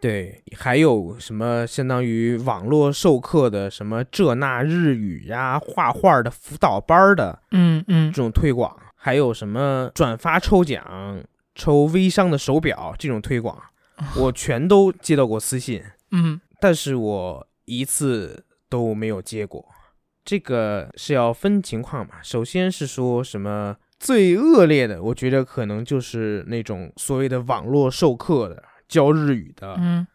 [0.00, 11.24] 对，还有什么相当于网络授课的什么这那日语呀、画画的辅导班儿的嗯嗯这种推广，还有什么转发抽奖、
[11.54, 13.58] 抽微商的手表这种推广，
[14.14, 19.64] 我全都接到过私信，嗯但是我一次都没有接过。
[20.22, 30.06] 这个是要分情况嘛，首先是说什么最恶劣的，我觉得可能就是那种所谓的网络授课的、教日语的、嗯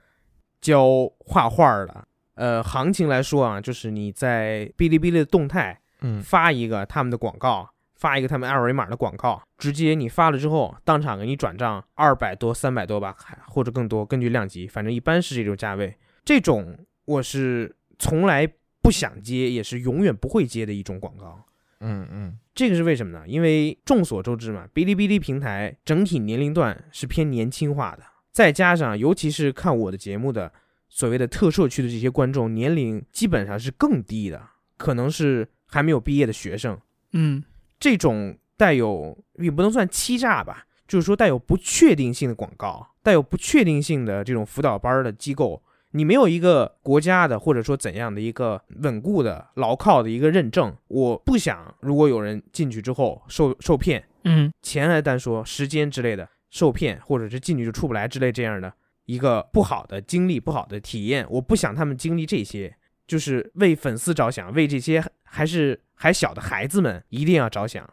[0.62, 0.88] 教
[1.20, 2.08] 画画的。
[2.36, 7.70] 呃，行情来说啊，就是你在哔哩哔哩的动态嗯发一个他们的广告，
[8.06, 15.98] 发一个他们二维码的广告，直接你发了之后，当场给你转账二百多、三百多吧，还或者更多，根据量级，反正一般是这种价位。
[16.24, 18.48] 这种我是从来
[18.84, 21.44] 不想接，也是永远不会接的一种广告。
[21.80, 23.28] 嗯嗯这个是为什么呢？
[23.28, 30.54] 因为众所周知嘛，哔哩哔哩平台整体年龄段是偏年轻化的，再加上尤其是看我的节目的
[30.90, 34.40] 所谓的特摄区的这些观众，年龄基本上是更低的，
[34.78, 36.80] 可能是还没有毕业的学生。
[37.14, 37.44] 嗯
[37.80, 45.62] 这种带有也不能算欺诈吧，就是说带有不确定性的广告，带有不确定性的这种辅导班的机构，
[45.92, 54.52] 你没有一个国家的或者说怎样的一个稳固的、牢靠的一个认证，我不想如果有人进去之后受受骗，嗯。
[54.62, 58.74] 钱还单说，时间之类的受骗，或者是进去就出不来之类这样的
[59.06, 62.76] 一个不好的经历、不好的体验，我不想他们经历这些，
[63.08, 67.88] 就是为粉丝着想，为这些还是还小的孩子们一定要着想，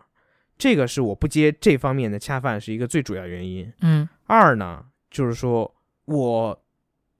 [0.56, 3.72] 这个是我不接这方面的恰饭是一个最主要原因。
[3.80, 4.08] 嗯。
[4.26, 5.74] 二呢，就是说
[6.06, 6.64] 我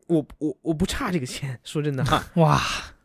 [0.07, 2.59] 我我我不差这个钱，说真的哈，哇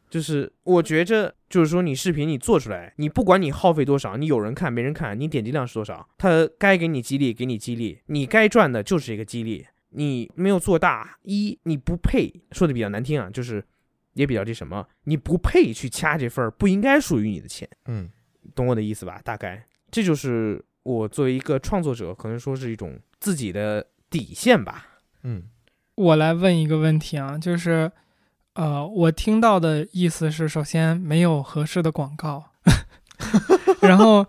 [0.10, 13.62] 就是我觉着，就是说你视频你做出来，你不管你耗费多少，你有人看没人看，你点击量是多少，他该给你激励给你激励，你该赚的就是一个激励，你没有做大，一你不配，说的比较难听啊，就是
[14.18, 18.10] 也比较这什么，你不配去掐这份儿不应该属于你的钱，嗯
[18.54, 19.22] 懂我的意思吧？
[19.24, 24.88] 大概这就是我作为一个创作者，可能说是一种自己的底线吧。
[25.24, 25.44] 嗯
[25.96, 27.92] 我来问一个问题啊，就是，
[28.54, 32.52] 呃，我听到的意思是，首先没有合适的广告，
[33.82, 34.26] 然后，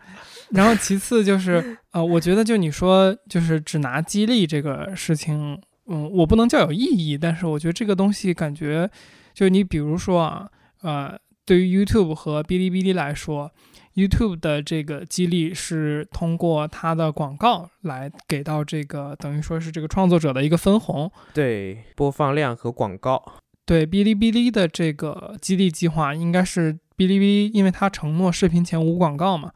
[0.51, 8.91] 然后其次就是，呃，我觉得就你说就是只拿激励这个事情，嗯，我不能叫有意义，但是我觉得这个东西感觉，
[9.39, 10.51] 就你比如说啊，
[10.83, 11.17] 呃，
[11.47, 13.53] 对于 YouTube 和哔哩哔哩来说。
[13.95, 21.11] YouTube 的这个激励是通过它的广告来给到这个，等于说是这个创作者的一个分红。
[21.35, 29.53] 对，播放量和广告，对哔哩哔哩的这个激励计划，应该是哔哩哔哩，因为它承诺视频前无广告嘛，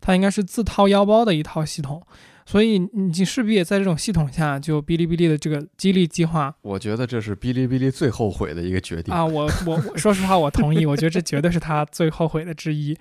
[0.00, 2.02] 它应该是自掏腰包的一套系统，
[2.46, 9.12] 所以你势必也在这种系统下，就哔哩哔哩的这个激励计划我觉得这是哔哩哔哩最后悔的一个决定。
[9.12, 12.96] 啊，我我我说实话，我同意，我觉得这绝对是他最后悔的之一。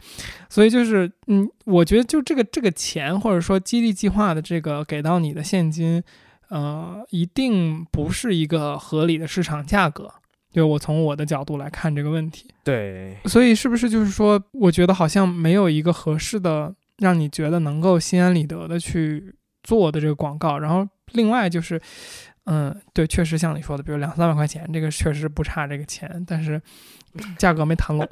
[0.50, 6.04] 所以就是，嗯，我觉得就这个这个钱或者说激励计划的这个给到你的现金，
[6.50, 10.12] 呃，一定不是一个合理的市场价格。
[10.52, 20.60] 就我从我的角度来看这个问题，对，所以是不是就是说，我觉得好像没有一个合适的让你觉得能够心安理得的去做的这个广告。
[20.60, 21.82] 然后另外就是，
[22.46, 26.62] 嗯，对，确实像你说的，比如两三百块钱，这个确实不差这个钱，但是
[27.38, 28.08] 价格没谈拢。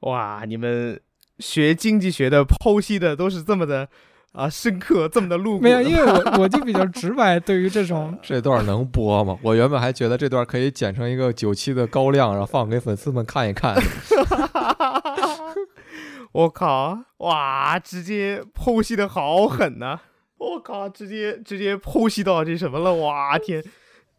[0.00, 1.00] 哇，你们
[1.38, 3.88] 学经济学的剖析的都是这么的
[4.32, 9.38] 啊深刻，这么的露骨没有，因为我 我就比较直白，对于这种 这段能播吗？
[9.42, 13.76] 我原本还觉得这段可以剪成一个九七的高亮，然后放给粉丝们看一看。
[16.32, 20.00] 我靠，哇，直接剖析的好狠呐、
[20.38, 23.62] 我靠，直接直接剖析到这什么了，哇天，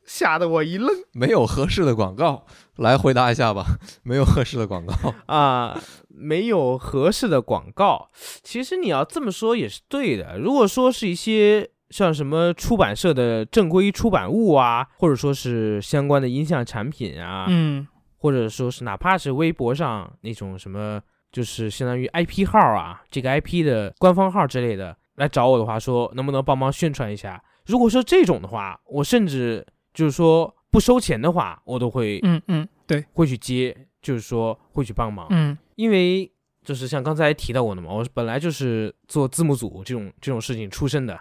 [0.06, 2.46] 吓得我一愣没有合适的广告，
[2.78, 3.66] 来回答一下吧。
[4.04, 4.94] 没有合适的广告，
[5.34, 5.80] 啊！
[6.10, 8.10] 没有合适的广告，
[8.44, 10.38] 其实你要这么说也是对的。
[10.38, 17.88] 如果说是一些像什么出版社的正规出版物啊，或者说是相关的音像产品啊，嗯
[18.18, 21.02] 或者说是哪怕是微博上那种什么，
[21.32, 27.44] 就是相当于 IP 号啊，这个 IP 的官方号之类的来找我的话，说能不能帮忙宣传一下？
[27.66, 35.58] 如果说这种的话，我甚至就是说不收钱的话，我都会、嗯嗯，对，会去接，就是说会去帮忙，嗯。
[35.76, 36.32] 因为
[36.64, 41.20] 就是像刚才提到过的嘛，我本来就是做字幕组这种这种事情出身的，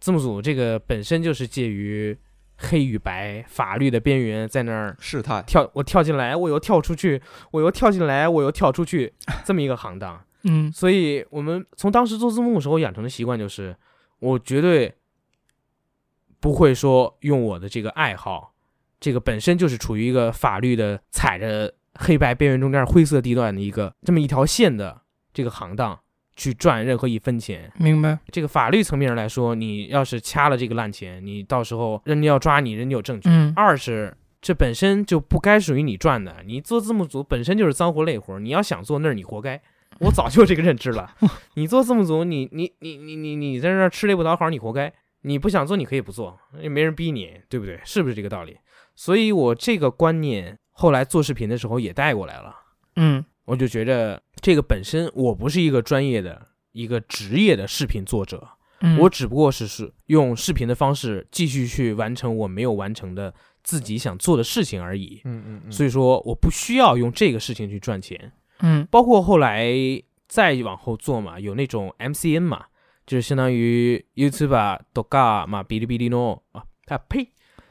[0.00, 2.16] 字幕组这个本身就是介于
[2.56, 9.12] 黑与白、法律的边缘，在那儿试探，跳，我跳进来，我又跳出去，我又跳进来，我又跳出去，
[9.44, 10.22] 这么一个行当。
[10.44, 10.70] 嗯。
[10.72, 13.76] 所以我们从当时做字幕的时候养成的习惯就是，
[14.18, 14.94] 我绝对
[16.44, 18.52] 不会说用我的这个爱好，
[19.00, 25.00] 这个本身就是处于一个法律的踩着黑白边缘中间灰色地段的一个这么一条线的
[25.32, 25.98] 这个行当
[26.36, 27.72] 去赚任何一分钱。
[27.78, 28.18] 明白。
[28.30, 33.30] 这个法律层面上来说，你要是掐了这个烂钱，你到时候人家要抓你，人家有证据。
[33.30, 39.58] 嗯二是这本身就不该属于你赚的，你做字幕组本身就是脏活累活，你要想做那是你活该。
[40.00, 41.14] 我早就有这个认知了，
[41.56, 44.92] 你做字幕组，你你你你你你在那儿吃力不讨好，你活该。
[45.24, 47.80] 你不想做，你可以不做，也没人逼你，对不对？
[47.84, 48.56] 是不是这个道理？
[48.94, 52.54] 所以我这个观念后来做视频的时候也带过来了。
[52.96, 58.46] 嗯我就觉着这个本身我不是一个专业的一个职业的视频作者，
[58.80, 65.20] 嗯，我只不过是是用视频的方式继续去完成我没有完成的自己想做的事情而已。
[65.24, 68.32] 嗯嗯嗯，所以说，我不需要用这个事情去赚钱。
[68.60, 69.74] 嗯包括后来
[70.28, 72.64] 再往后做嘛，有那种 MCN 嘛，
[73.06, 77.28] 就是相当于 YouTube 啊、Doga 嘛、哔哩哔哩 no 啊，啊呸，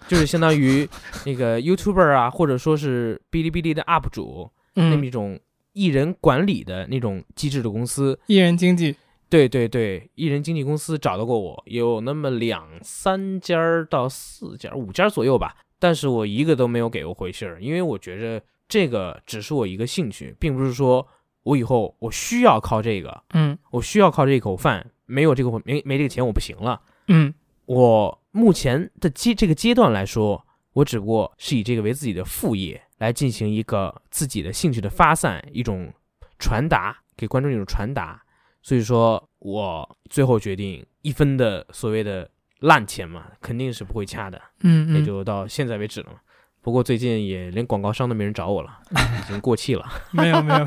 [0.08, 0.88] 就是相当于
[1.26, 5.40] 那个 YouTuber 啊，或者说是哔哩哔哩的 UP 主，那么嗯，一种
[5.74, 8.20] 艺人管理的那种机制的公司。
[8.28, 8.96] 艺人经济，
[9.30, 13.58] 对对对，艺人经纪公司找到过我，有那么两三家
[13.90, 21.08] 到四家、五家左右吧，但是我一个都没有给过回信儿，因为我觉着这个只是我一个兴趣，并不是说
[21.44, 23.58] 我以后我需要靠这个，嗯。
[23.72, 26.82] 我需要靠这口饭，没有这个没没这个钱我不行了。
[27.08, 27.34] 嗯
[27.66, 35.94] 我目前的阶这个阶段来说，我只不过是以这个为自己的副业，来进行一个自己的兴趣的发散，一种
[36.40, 38.22] 传达给观众一种传达。
[38.62, 42.30] 所以说我最后决定一分的所谓的
[42.60, 46.20] 烂钱嘛，肯定是不会掐的，嗯嗯，也就到现在为止了嘛。
[46.62, 49.86] 不过最近也连广告商都没人找我了，已经过气了。
[50.12, 50.66] 没有没有，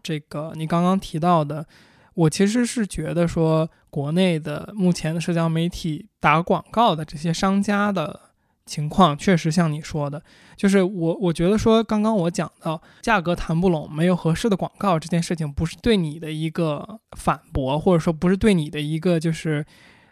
[0.00, 1.66] 这个你刚刚提到的，
[2.14, 8.18] 我其实是觉得说，国内的目前的社交媒体打广告的这些商家的
[8.66, 10.22] 情况，确实像你说的，
[10.56, 19.64] 就是我我觉得说，刚刚我讲到价格谈不拢，没有合适的广告这件事情，不是对你的一个反驳，或者说不是对你的一个就是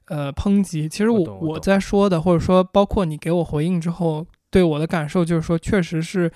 [0.07, 0.89] 呃抨击。
[0.89, 6.31] 其实我我在说的，或者说包括你给我回应之后，对我的感受就是说，确实是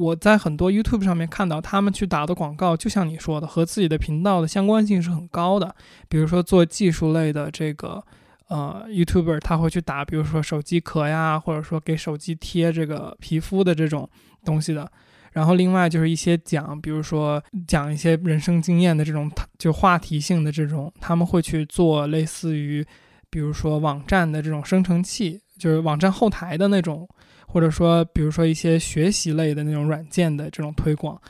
[0.00, 5.76] 我在很多 YouTube 上面看到他们去打的广告，就像你说的，和自己的频道的相关性是很高的。
[6.08, 8.02] 比如说做技术类的这个
[8.48, 14.08] 呃 YouTuber，他会去打，比如说手机壳呀，或者说给手机贴这个皮肤的这种
[14.42, 14.90] 东西的。
[15.32, 22.82] 然后另外就是一些讲，比如说讲一些人生经验的这种，就话题性的这种，他们会去做类似于，
[23.28, 27.06] 比如说网站的这种生成器，就是网站后台的那种。
[27.52, 31.20] 或者说，比如说一些学习类的那种软件的这种推广，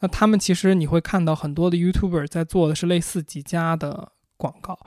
[0.00, 4.78] 那他们其实你会看到很多的 YouTuber 在做的是类似几家的广告，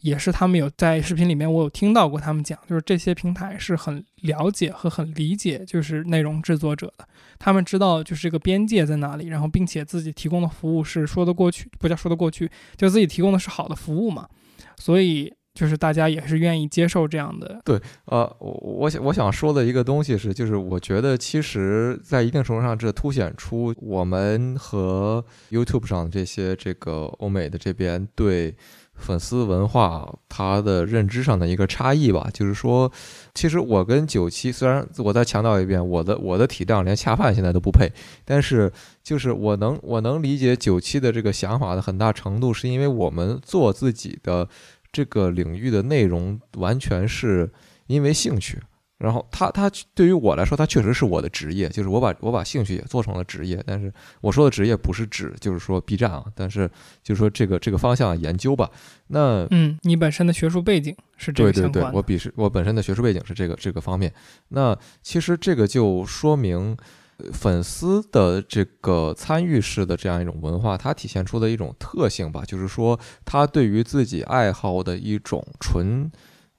[0.00, 7.06] 也是他们有在视频里面我有听到过他们讲，就是这些平台是很了解和很理解就是内容制作者的，
[7.38, 14.28] 他们知道就是这个边界在哪里，然后并且自己提供的服务是说得过去，不叫说得过去，就自己提供的是好的服务嘛，
[14.76, 28.56] 所以就是大家也是愿意接受这样的对，呃，我我想我想说的一个东西是，就是我觉得其实，在一定程度上，这凸显出我们和 YouTube 上这些这个欧美的这边对
[28.96, 32.28] 粉丝文化它的认知上的一个差异吧。
[32.34, 32.90] 就是说，
[33.32, 37.88] 其实我跟九七，虽然我再强调一遍，我的我的体量连恰饭现在都不配，
[38.24, 38.72] 但是
[39.04, 44.48] 就是我能我能理解九七的这个想法的很大程度，是因为我们做自己的。
[44.94, 47.50] 这个领域的内容完全是
[47.88, 48.58] 因为兴趣，
[48.98, 53.60] 然后他他对于我来说，他确实是我的职业，就是我把我把兴趣也做成了职业。
[53.66, 56.70] 但是我说的职业不是指就是说 B 站啊，但是
[57.02, 58.70] 就是说这个这个方向研究吧。
[59.08, 64.10] 那嗯，你本身的学术背景是这个对对对我比是我本身的学术背景是这个这个方面。
[64.48, 66.76] 那其实这个就说明。
[67.18, 76.10] 呃粉丝的这个参与式的这样一种文化，它体现出的一种特性吧，就是说，他对于自己爱好的一种纯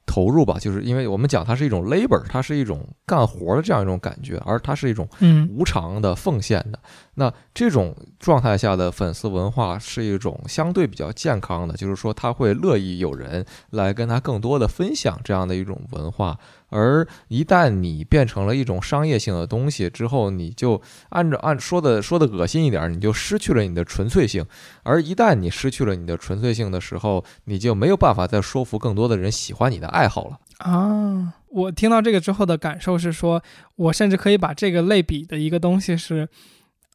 [0.06, 6.80] 投入吧，就是因为我们讲它是一种 labor，它是一种干活的这样一种感觉，而它是一种嗯无偿的奉献的。
[7.16, 16.38] 那这种状态下的粉丝文化是一种相对比较健康的，就是说他会乐意有人来跟他更多的分享这样的一种文化，
[16.76, 24.45] 而一旦你变成了一种商业性的东西之后，你就按照按说的说的恶心一点，你就失去了你的纯粹性。
[24.84, 30.39] 而一旦你失去了你的纯粹性的时候，你就没有办法再说服更多的人喜欢你的爱好了。
[30.57, 33.41] 啊，我听到这个之后的感受是说，
[33.76, 36.28] 我甚至可以把这个类比的一个东西是，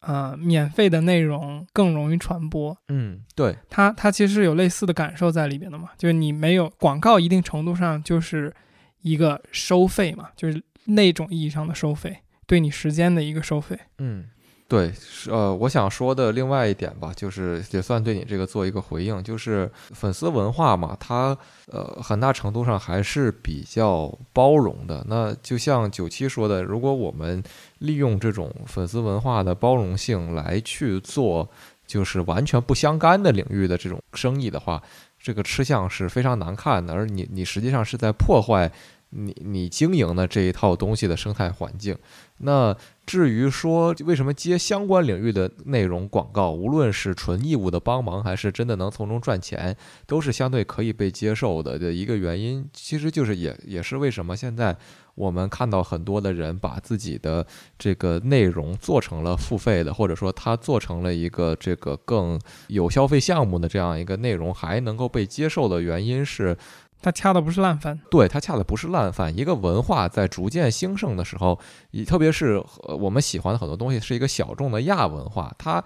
[0.00, 2.76] 呃，免费的内容更容易传播。
[2.88, 8.54] 嗯，对，它它其实有类似的感受在里边的嘛，就是你没有广告，一定程度上就是
[9.02, 13.78] 一个收费嘛，就是那种意义上的收费，对你时间的一个收费。
[13.98, 14.26] 嗯。
[14.68, 14.92] 对，
[15.28, 21.36] 呃，我想说的另外一点吧，就是也算对你这个做一个回应，就是粉丝文化嘛，它
[21.66, 25.04] 呃很大程度上还是比较包容的。
[25.08, 27.42] 那就像九七说的，如果我们
[27.78, 31.50] 利用这种粉丝文化的包容性来去做，
[31.84, 34.80] 就是完全不相干的领域的这种生意的话，
[35.20, 38.72] 这个吃相是非常难看的，而你你实际上是在破坏
[39.10, 41.96] 你你经营的这一套东西的生态环境。
[42.38, 54.74] 那至于说为什么接相关领域的内容广告，无论是纯义务的帮忙，还是真的能从中赚钱，都是相对可以被接受的的一个原因，其实就是也也是为什么现在
[55.20, 57.46] 我们看到很多的人把自己的
[57.78, 66.56] 这个内容做成了付费的，或者说他做成了一个这个更有消费项目的这样一个内容，还能够被接受的原因是。
[67.02, 69.34] 他恰的不是烂饭，对他恰的不是烂饭。
[69.34, 71.58] 一个文化在逐渐兴盛的时候，
[71.90, 72.62] 以特别是
[72.98, 75.82] 我们喜欢的很多东西是一个小众的亚文化，它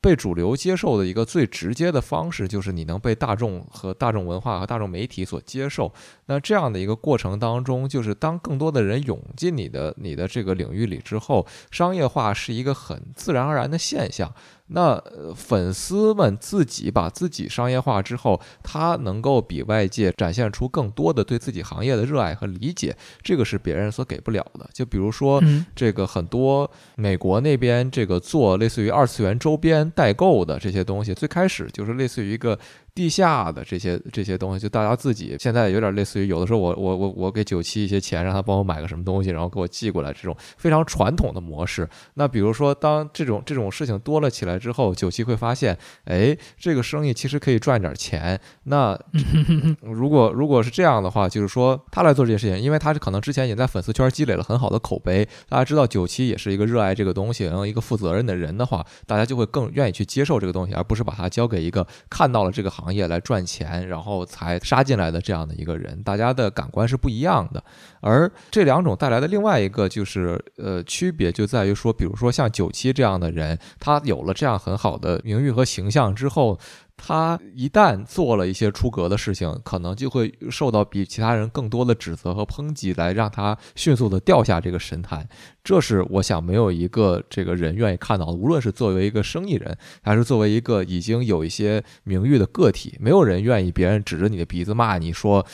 [0.00, 5.90] 被主流接受的一个最直接的方式就是你能被大众和大众文化和大众媒体所接受。
[6.26, 14.32] 那这样的一个过程当中，就是当更多的人涌进你的你的这个领域里之后，商业化是一个很自然而然的现象。
[14.68, 15.00] 那
[15.36, 24.68] 粉丝们自己把自己商业化之后，他能够比外界展现出更多的对自己行业的热爱和理解，这个是别人所给不了的。
[24.72, 25.40] 就比如说，
[25.74, 32.58] 这个很多美国那边这个做类似于二次元周边代购的这些东西，最开始就是类似于一个。
[32.96, 41.86] 地下的这些这些东西，就大家自己现在有点类似于，有的时候我我我我给九七一些钱，让他帮我买个什么东西，然后给我寄过来，这种非常传统的模式。
[42.14, 48.40] 那比如说，当这种这种事情多了起来之后，九七会发现，哎，这个生意其实可以赚点钱。
[48.64, 48.98] 那
[49.82, 62.85] 如果如果是这样的话，就是说他来做这件事情，因为他是可能之前已经在粉丝圈积累了很好的口碑，大家知道九七也是一个热爱这个东西，然后一个负责任的人的话，大家就会更愿意去接受这个东西，而不是把它交给一个看到了这个行。
[62.86, 67.60] 行业来赚钱，然后才杀进来的这样的一个人，大家的感官是不一样的。
[68.00, 76.56] 而这两种带来的另外一个就是呃区别，就在于说，比如说像九七这样的人，他有了这样很好的名誉和形象之后。
[76.96, 85.28] 他一旦做了一些出格的事情，可能就会受到比其他人更多的指责和抨击，来让他迅速的掉下这个神坛。
[85.62, 88.32] 这是我想没有一个这个人愿意看到的。
[88.32, 95.44] 无论是作为一个生意人，还是作为一个已经有一些名誉的个体，没有人愿意别人指着你的鼻子骂你说，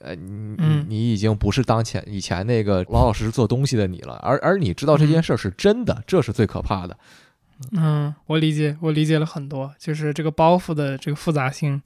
[0.00, 4.14] 呃，你你已经不是当前以前那个老老实实做东西的你了。
[4.22, 6.96] 而而你知道这件事是真的，这是最可怕的。
[7.72, 11.82] 嗯，我理解，我理解了很多，就是这个包袱的这个复杂性，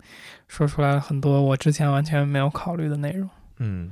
[0.47, 3.29] 说出来了很多我之前完全没有考虑的内容。
[3.59, 3.91] 嗯，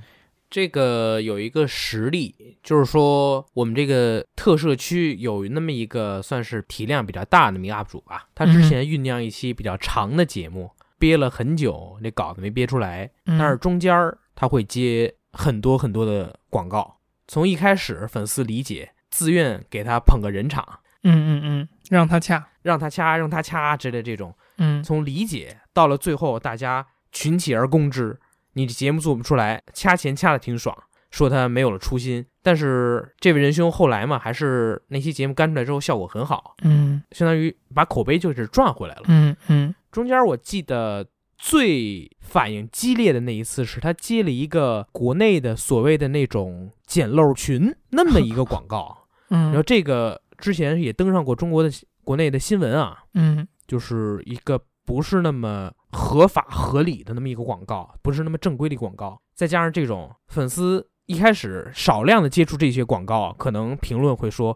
[0.49, 20.79] 这个有一个实例，就是说我们这个特摄区有那么一个算是体量比较大的名 UP 主吧，他之前酝酿一期比较长的节目，憋了很久，那稿子没憋出来，但是中间儿他会接很多很多的广告，从一开始粉丝理解，自愿给他捧个人场。
[21.05, 28.19] 嗯嗯嗯，让他掐，让他掐，让他掐之类这种，嗯，从理解到了最后，大家群起而攻之，
[28.53, 30.77] 你的节目做不出来，掐钱掐的挺爽，
[31.11, 32.25] 说他没有了初心。
[32.41, 39.37] 但是这位仁兄后来嘛，还是那期节目干出来之后效果很好，嗯，相当于把口碑就是赚回来了，嗯。
[39.49, 39.75] 嗯。
[39.91, 50.23] 中间我记得最反应激烈的那一次，是他接了一个国内的所谓的那种捡漏群那么一个广告，嗯，然后这个。
[50.43, 51.71] 之前也登上过中国的
[52.03, 64.53] 国内的新闻啊，嗯，就是一个不是那么合法合理的那么一个广告，不是那么正规的广告，再加上这种粉丝一开始少量的接触这些广告，可能评论会说，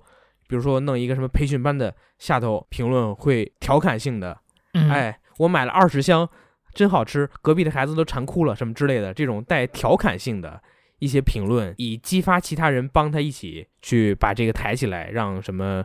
[0.49, 4.37] 比如说弄一个什么培训班的下头评论会调侃性的，
[4.73, 6.29] 哎，我买了二十箱，
[6.75, 10.61] 真好吃，隔壁的孩子都馋哭了什么之类的，这种带调侃性的。
[10.99, 15.85] 一些评论以激发其他人帮他一起去把这个抬起来，让什么，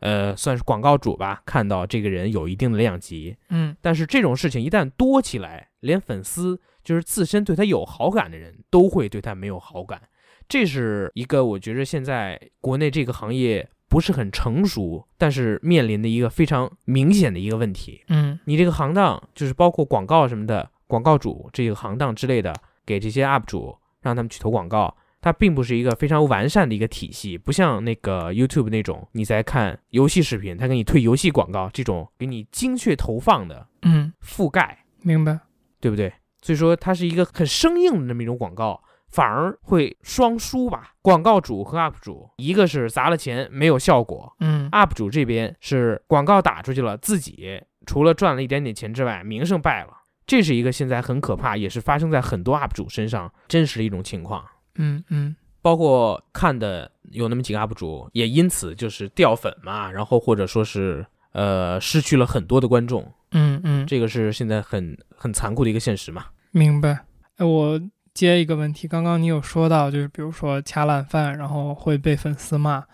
[0.00, 3.36] 呃，算是广告主吧，看到这个人有一定的量级。
[3.50, 10.00] 嗯，但是这种事情一旦多起来，连粉丝就是自身对他有好感的人都会对他没有好感。
[10.48, 18.02] 这是一个我觉着现在国内这个行业不是很成熟，但是面临的一个非常明显的一个问题。
[18.08, 22.54] 嗯你这个行当就是包括广告什么的，广告主这个行当之类的，
[22.86, 35.40] 给这些 UP 主让他们去投广告，它并不是一个非常完善的一个体系，不像那个 YouTube 那种你在看游戏视频，它给你推游戏广告这种给你精确投放的嗯，覆盖，明白。
[35.80, 36.12] 对不对？
[36.42, 40.92] 所以说它是一个很生硬的那么一种广告，反而会双输吧。
[41.02, 49.97] 广告主和 UP 主，一个是砸了钱没有效果嗯，UP 主这边是广告打出去了，自己除了赚了一点点钱之外，名声败了。
[50.28, 54.44] 这是一个现在很可怕，也是发生在很多 UP 主身上真实的一种情况。
[54.76, 66.26] 嗯嗯包括看的有那么几个 UP 主，也因此就是掉粉嘛，然后或者说是呃失去了很多的观众，嗯嗯，这个是现在很很残酷的一个现实嘛。
[66.52, 67.06] 明白。
[67.38, 67.80] 哎，我
[68.14, 72.84] 接一个问题，刚刚你有说到，就是比如说掐烂饭，然后会被粉丝骂。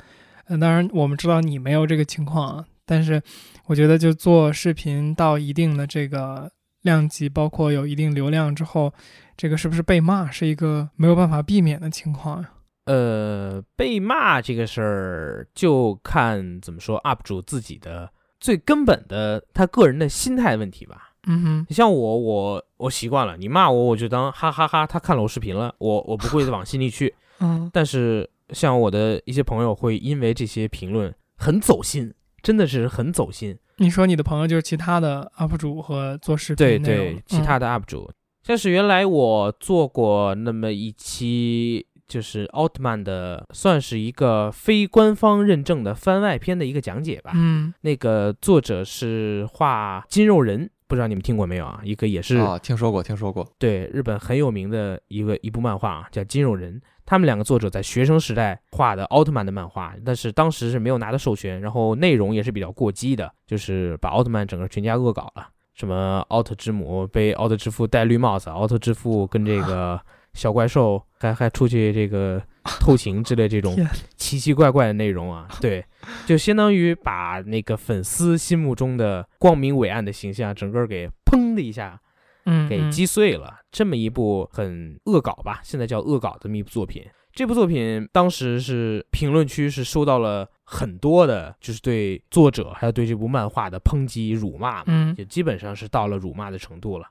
[0.47, 3.21] 嗯，当然我们知道你没有这个情况啊，但是
[3.67, 6.51] 我觉得就做视频到一定的这个
[6.85, 8.93] 量级，包括有一定流量之后，
[9.37, 12.51] 这个是不是被骂是一个没有办法避免的情况呀？
[12.85, 21.11] 呃，被骂这个事儿，就看怎么说 UP 主自己的最根本的他个人的心态问题吧。
[21.27, 27.15] 嗯哼，像我，我我习惯了，你骂我，我就当哈哈哈他看了我视频了，我我不会往心里去。
[27.41, 32.13] 嗯但是像我的一些朋友会因为这些评论很走心，
[32.43, 33.59] 真的是很走心。
[33.79, 38.11] 你说你的朋友就是其他的 UP 主和做视频对对，其他嗯的 UP 主，
[38.43, 47.33] 像是原来我做过那么一期，就是奥特曼的，算是一个非官方认证的番外篇的一个讲解吧。
[47.35, 51.81] 嗯那个作者是画金肉人，不知道你们听过没有啊？
[51.83, 53.51] 一个也是、啊，听说过，听说过。
[53.59, 56.81] 对日本很有名的一个一部漫画啊，叫《金肉人》。
[57.07, 65.49] 他们两个作者在学生时代画的奥特曼的漫画，但是当时是没有拿到授权，然后内容也是比较过激的，就是把奥特曼整个全家恶搞了。
[65.75, 70.01] 什么奥特之母被奥特之父戴绿帽子， 奥特之父跟这个
[70.33, 72.41] 小怪兽还还出去这个
[72.81, 73.77] 偷情之类这种
[74.17, 75.85] 奇奇怪怪的内容啊， 对，
[76.27, 82.01] 就相当于把那个粉丝心目中的光明伟岸的形象，整个给砰的一下
[82.47, 83.59] 嗯，给嗯击碎了。
[83.75, 87.05] 这么一部很恶搞吧，现在叫恶搞的这么一部作品。
[87.33, 97.09] 这部作品当时是评论区是收到了很多的，就是对作者还有对这部漫画的抨击、辱骂，嗯也基本上是到了辱骂的程度了。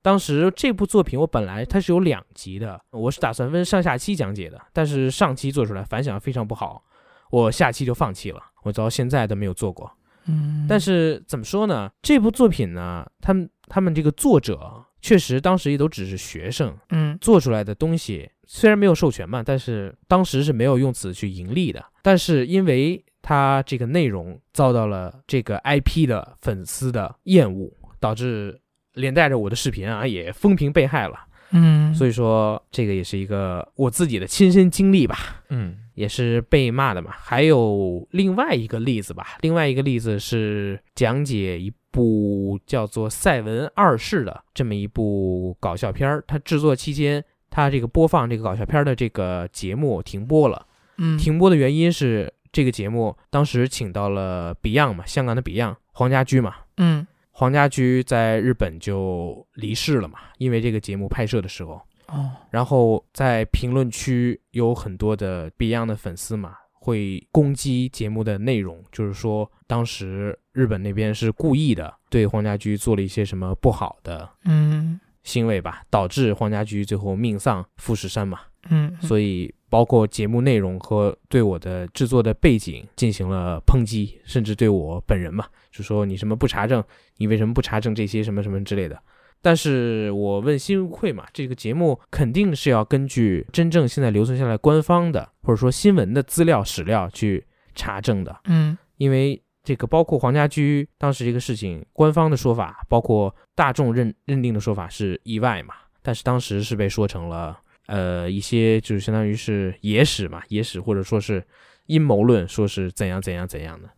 [0.00, 6.84] 当时这部作品我本来它是有两集的，我是打算分上下期讲解的，但是上期做出来反响非常不好，
[7.32, 9.90] 我下期就放弃了，我到现在都没有做过。
[10.28, 11.90] 嗯，但是怎么说呢？
[12.02, 21.84] 这部作品呢，他们他们这个作者确实当时也都只是学生，嗯做出来的东西虽然没有授权嘛，但是当时是没有用此去盈利的。
[22.02, 28.60] 但是因为它这个内容遭到了这个 IP 的粉丝的厌恶，导致
[28.94, 31.18] 连带着我的视频啊也风评被害了。
[31.50, 35.42] 嗯，所以说这个也是一个我自己的亲身经历吧。
[35.48, 37.10] 嗯也是被骂的嘛。
[37.12, 46.22] 还有另外一个例子吧，另外一个例子是讲解一部叫做《赛文二世》的这么一部搞笑片儿。
[46.28, 50.64] 它制作期间，它这个播放这个搞笑片儿的这个节目停播了。
[50.98, 56.54] 嗯停播的原因是这个节目当时请到了 Beyond 嘛，香港的 Beyond 黄家驹嘛。
[56.76, 78.40] 嗯黄家驹在日本就离世了嘛，因为这个节目拍摄的时候，哦然后在评论区有很多的 Beyond 的粉丝嘛，会攻击节目的内容，就是说当时日本那边是故意的对黄家驹做了一些什么不好的嗯行为吧，导致黄家驹最后命丧富士山嘛。
[78.68, 86.82] 嗯，所以包括节目内容和对我的制作的背景进行了抨击，甚至对我本人嘛，就说你什么不查证，
[87.18, 89.00] 你为什么不查证这些什么什么之类的。
[89.42, 98.76] 但是我问心无愧嘛，这个节目肯定是要根据真正现在留存下来官方的或者说新闻的资料史料去查证的，嗯。
[98.96, 107.58] 因为这个包括黄家驹当时这个事情，官方的说法，包括大众认认定的说法是意外嘛，但是当时是被说成了
[107.88, 111.46] 呃一些就是相当于是野史嘛，野史或者说是
[111.86, 113.88] 阴谋论，说是怎样怎样怎样的，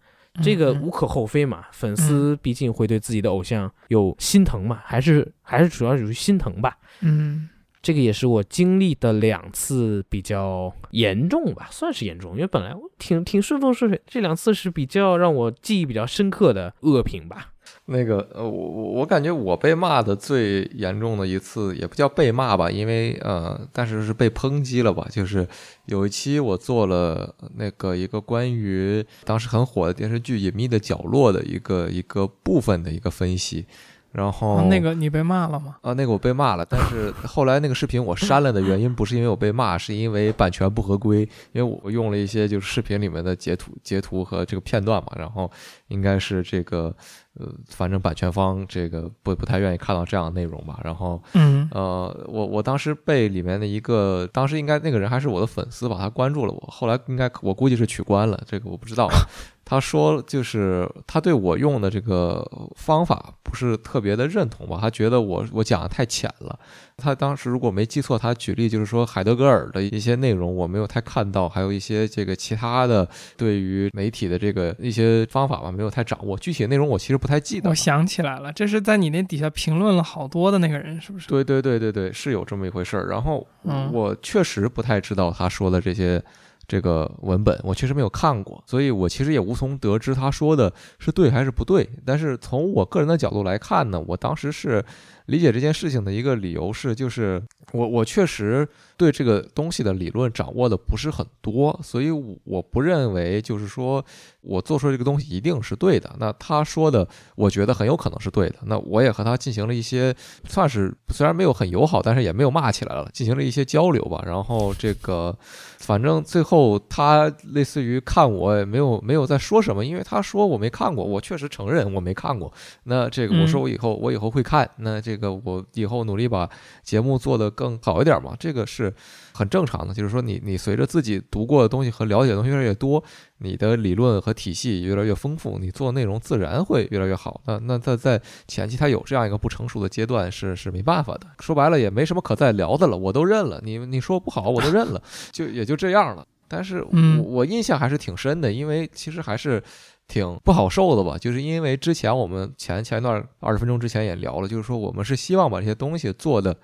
[0.42, 6.76] 这个嗯无可厚非嘛，粉丝毕竟会对自己的偶像有心疼嘛，还是还是主要属于心疼吧。
[7.00, 7.48] 嗯
[7.80, 17.52] 这个也是我经历的两次比较严重吧，算是严重，因为本来我挺挺顺风顺水，这两次是比较让我记忆比较深刻的恶评吧。
[17.90, 25.06] 那个呃，我我我感觉我被骂的最严重的一次，也不叫被骂吧，因为呃，但是是被抨击了吧。
[25.10, 25.48] 就是
[25.86, 33.64] 有一期我做了那个一个关于当时很火的电视剧《隐秘的角落》的一个一个部分的一个分析，
[34.12, 35.76] 然后、啊那个你被骂了吗？
[35.80, 41.20] 啊，那个我被骂了，但是后来那个视频我删了的原因不是因为我被骂，是因为版权不合规，
[41.52, 45.50] 因为我用了一些就是视频里面的截图、截图和这个片段嘛，然后
[45.88, 46.94] 应该是这个
[47.38, 59.14] 呃，反正版权方这个不不太愿意看到这样的内容吧，然后嗯呃，我我当时被里面的一个，当时应该那个人还是我的粉丝吧，他关注了我，后来应该我估计是取关了，这个我不知道啊。
[59.64, 62.42] 他说就是他对我用的这个
[62.74, 66.58] 方法不是特别的认同吧，他觉得我我讲的太浅了。
[67.00, 76.36] 他当时如果没记错，他举例就是说海德格尔的一些内容我没有太看到，还有一些这个其他的对于媒体的这个一些方法吧，没有太掌握。
[76.36, 77.70] 具体的内容我其实不太记得。
[77.70, 81.28] 我想起来了，这是在你那底下评论了好多的那个人，是不是？
[81.28, 83.06] 对对对对对，是有这么一回事儿。
[83.08, 86.20] 然后嗯我确实不太知道他说的这些
[86.66, 91.88] 这个文本，我确实没有看过，所以我其实也无从得知他说的是对还是不对。
[92.04, 94.84] 但是从我个人的角度来看呢，我当时是
[95.28, 97.40] 理解这件事情的一个理由是，就是
[97.72, 98.66] 我我确实
[98.96, 104.02] 对这个东西的理论掌握的不是很多，所以我不认为就是说
[104.40, 106.16] 我做出这个东西一定是对的。
[106.18, 107.06] 那他说的，
[107.36, 108.56] 我觉得很有可能是对的。
[108.62, 110.14] 那我也和他进行了一些，
[110.48, 114.22] 算是虽然没有很友好，但是也没有骂起来了，进行了一些交流吧。
[114.24, 115.36] 然后这个，
[115.78, 122.50] 反正最后他类似于看我也没有没有在说什么，因为他说我没看过，我确实承认我没看过。
[122.84, 126.48] 那这个我说我以后、我以后会看，那这个我以后努力把
[126.82, 128.94] 节目做得更好一点嘛，这个是
[129.32, 129.92] 很正常的。
[129.94, 133.02] 就是说你你随着自己读过的东西和了解的东西越来越多，
[133.38, 137.40] 你的理论和体系越来越丰富，你做内容自然会越来越好。
[137.46, 141.26] 那那在在前期他有这样一个不成熟的阶段是是没办法的。
[141.40, 143.60] 说白了也没什么可再聊的了，我都认了。
[143.64, 145.02] 你你说不好我都认了，
[145.32, 146.26] 就也就这样了。
[146.50, 149.62] 但是我嗯我印象还是挺深的，因为其实还是
[150.08, 151.16] 挺不好受的吧。
[151.16, 156.56] 就是因为之前我们前前一段二十分钟之前也聊了，就是说我们是希望把这些东西做的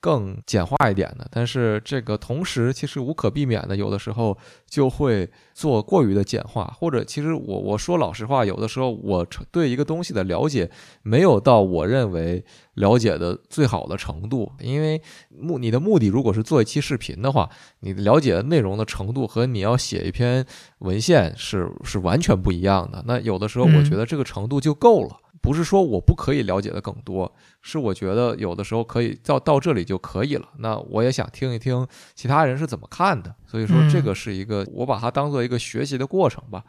[0.00, 4.36] 更简化一点的，但是这个同时其实无可避免的，有的时候
[4.66, 10.70] 就会做过于的简化，或者其实我我说老实话，有的时候我对一个东西的了解
[11.02, 12.42] 没有到我认为
[12.74, 20.46] 了解的最好的程度，因为目你的目的如果是做一期视频的话，你了解的内容的程度和你要写一篇
[20.78, 23.04] 文献是是完全不一样的。
[23.06, 25.16] 那有的时候我觉得这个程度就够了。
[25.40, 27.32] 不是说我不可以了解的更多，
[27.62, 30.48] 是我觉得有的时候可以到到这里就可以了。
[30.58, 36.62] 那我也想听一听其他人是怎么看的，所以说这个是一个我把它当做一个学习的过程吧。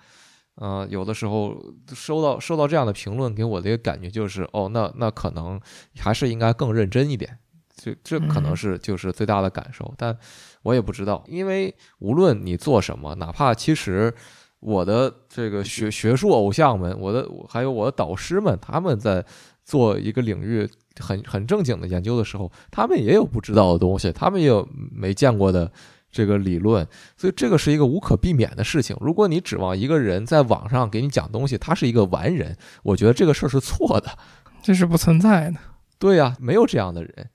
[0.56, 1.58] 呃，有的时候
[1.94, 5.60] 收到收到这样的评论，给我的一个感觉就是，哦，那那可能
[5.98, 7.38] 还是应该更认真一点。
[7.74, 10.16] 这这可能嗯是就是最大的感受，但
[10.62, 14.14] 我也不知道，因为无论你做什么，哪怕其实
[14.62, 19.26] 我的这个学学术偶像们，我的还有我的导师们，他们在
[19.66, 25.72] 做一个领域很很正经的研究的时候，他们也有不知道的东西，他们也有没见过的
[26.12, 26.88] 这个理论，
[27.18, 28.96] 所以这个是一个无可避免的事情。
[29.02, 34.10] 如果你指望一个人在网上给你讲东西，他是一个完人，我觉得这个事儿是错的。
[34.62, 35.58] 这是不存在的。
[35.98, 37.30] 对呀、没有这样的人。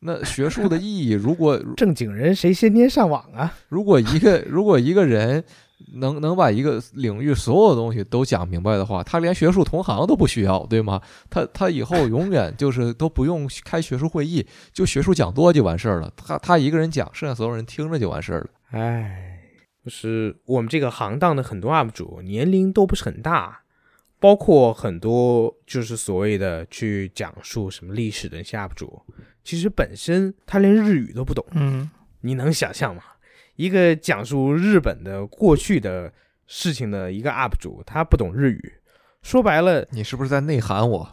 [0.00, 3.52] 那学术的意义，如果 正经人谁先天上网啊？
[3.68, 5.44] 如果一个如果一个人
[5.94, 11.00] 能能把一个领域所有的东西都讲明白的话，他连学术同行都不需要，对吗？
[11.28, 16.12] 他他以后永远就是都不用开学术会议，就学术讲座就完事儿了。
[16.16, 18.50] 他他一个人讲，剩下所有人听着就完事儿了。
[18.70, 19.40] 唉，
[19.84, 23.60] 就是我们这个行当的很多 UP 主年龄都不是很大，
[24.18, 29.02] 包括很多就是所谓的去讲述什么历史的那些 UP 主，
[29.42, 31.44] 其实本身他连日语都不懂。
[31.52, 33.02] 嗯，你能想象吗？
[33.60, 36.10] 一个讲述日本的过去的
[36.46, 38.72] 事情的一个 UP 主，他不懂日语，
[39.20, 41.12] 说白了，你是不是在内涵我？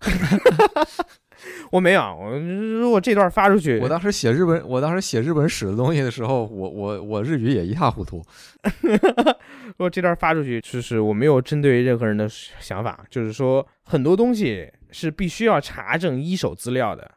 [1.72, 8.22] 我没有啊，我如果这段发出去，我当时写日本，我当时写日本史的东西的时候，我我我日语也一塌糊涂。
[9.68, 17.10] 如果这段发出去，就是我没有针对任何人的想法，就是说很多东西是必须要查证一手资料的。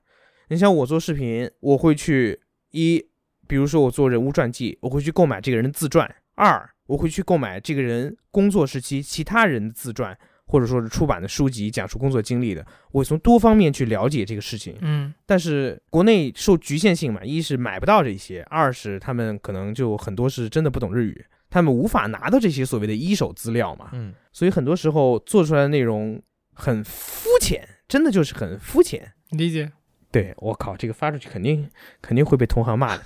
[0.47, 2.39] 你像我做视频，我会去
[2.71, 3.05] 一，
[3.51, 14.77] 比如说我做人物传记，我会去购买这个人的自传；二，我会去购买这个人工作时期其他人的自传，或者说是出版的书籍讲述工作经历的，我会从多方面去了解这个事情。
[14.79, 26.21] 嗯，但是国内受局限性嘛，一是买不到这些，二是他们可能就很多是真的不懂日语，他们无法拿到这些所谓的一手资料嘛，嗯所以很多时候做出来的内容
[26.53, 29.11] 很肤浅，真的就是很肤浅。
[29.31, 29.73] 理解。
[30.11, 31.69] 对我靠，这个发出去肯定
[32.01, 33.03] 肯定会被同行骂的。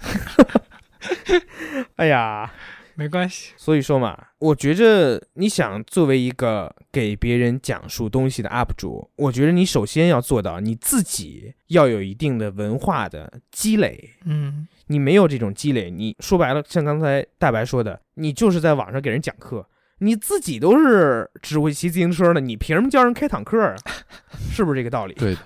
[1.98, 2.52] 哎呀，
[2.96, 14.12] 没关系，所以说嘛，我觉着你想作为一个给别人讲述东西的 UP 主，我觉得你首先要做到你自己要有一定的文化的积累。
[14.26, 23.76] 嗯你没有这种积累，你说白了，像刚才大白说的，你就是在网上给人讲课，你自己都是只会骑自行车的，你凭什么教人开坦克啊？
[24.52, 25.14] 是不是这个道理？
[25.16, 25.42] 对的，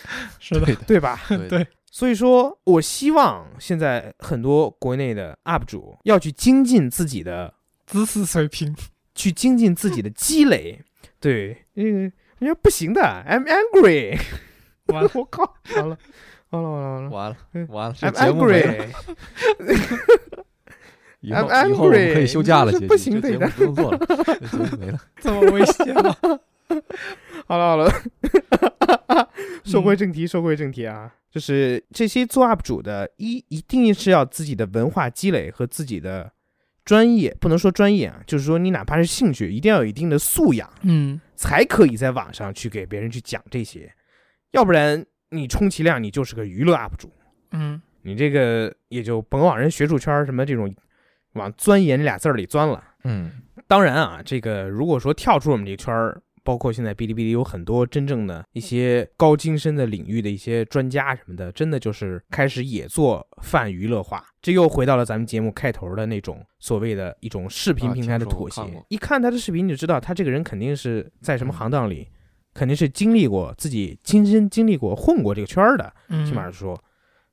[0.38, 1.20] 是的，对吧？
[1.28, 7.54] 对 对所以说我希望现在很多国内的 UP 主要去精进自己的，
[7.86, 8.74] 知识水平。
[9.14, 10.84] 去精进自己的积累。
[11.18, 14.20] 对，嗯，人家不行的，I'm angry。
[14.88, 15.96] 完了我靠，完了，
[16.50, 16.68] 完了，
[17.08, 17.30] 完了，完了。
[17.30, 18.88] 完了嗯完了，I'm angry，
[21.20, 23.98] 以后以后我们可以休假了，姐姐不行的这节目不用做了，
[24.78, 25.00] 没了。
[25.18, 26.14] 这么危险吗？
[27.46, 27.90] 好了好了，
[29.64, 36.32] 说回正题，说回正题啊，就是这些做 UP 主的，一一定是要自己的文化积累和自己的
[36.84, 41.20] 专业，不能说专业啊，就是说你哪怕是兴趣，一定要有一定的素养，嗯。
[41.36, 43.92] 才可以在网上去给别人去讲这些，
[44.52, 47.12] 要不然你充其量你就是个娱乐 UP 主，
[47.50, 47.80] 嗯。
[48.02, 50.74] 你这个也就甭往人学术圈什么这种
[51.34, 52.82] 往钻研这俩字儿里钻了。
[53.04, 53.30] 嗯。
[53.66, 64.24] 当然啊，这个如果说跳出我们这个圈儿，包括现在哔哩哔哩有很多真正的一些高精深的领域的一些专家什么的，真的就是开始也做泛娱乐化。
[64.40, 68.62] 这又回到了咱们节目开头的那种所谓的一种视频啊平台的妥协。
[68.88, 72.08] 一看他的视频，你就知道他这个人肯定是在什么行当里，
[72.54, 75.92] 肯定是经历过自己亲身经历过混过这个圈儿的。
[76.10, 76.80] 嗯，起码是说，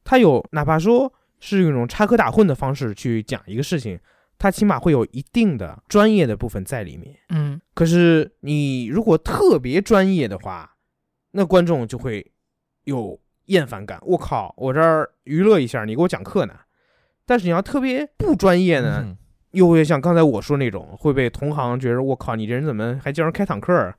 [0.03, 3.99] 他有哪怕说是用一种插科打诨的方式去讲一个事情，
[4.37, 7.15] 他起码会有一定的专业的部分在里面。
[7.29, 10.75] 嗯可是你如果特别专业的话，
[11.31, 12.31] 那观众就会
[12.83, 13.99] 有厌烦感。
[14.03, 16.53] 我靠，我这儿娱乐一下，你给我讲课呢。
[17.25, 19.17] 但是你要特别不专业呢，嗯
[19.51, 23.95] 又会像刚才我说那种，会被同行觉得我靠，你这人怎么还教人开坦克儿？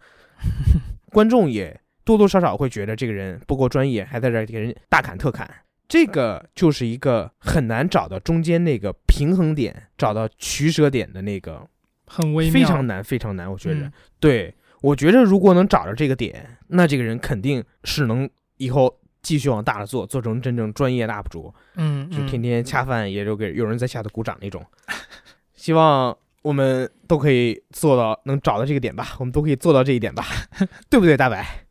[1.11, 5.49] 观众也多多少少会觉得这个人不够专业，还在这儿给人大砍特砍。
[5.95, 11.65] 这个就是一个很难找到中间那个平衡点，找到取舍点的那个
[12.05, 13.49] 很微妙，非常难，非常难。
[13.49, 18.93] 我觉得，嗯对我觉得如果能找着这个点，那这个人肯定是能以后
[19.23, 21.55] 继续往大了做，做成真正专业的 UP 主。
[21.77, 24.61] 嗯，就嗯天天恰饭也就给有人在下头鼓掌那种。
[25.55, 30.25] 希望我们都可以做到，能找到这个点吧，我们都可以做到这一点吧，
[30.91, 31.64] 对不对，大白？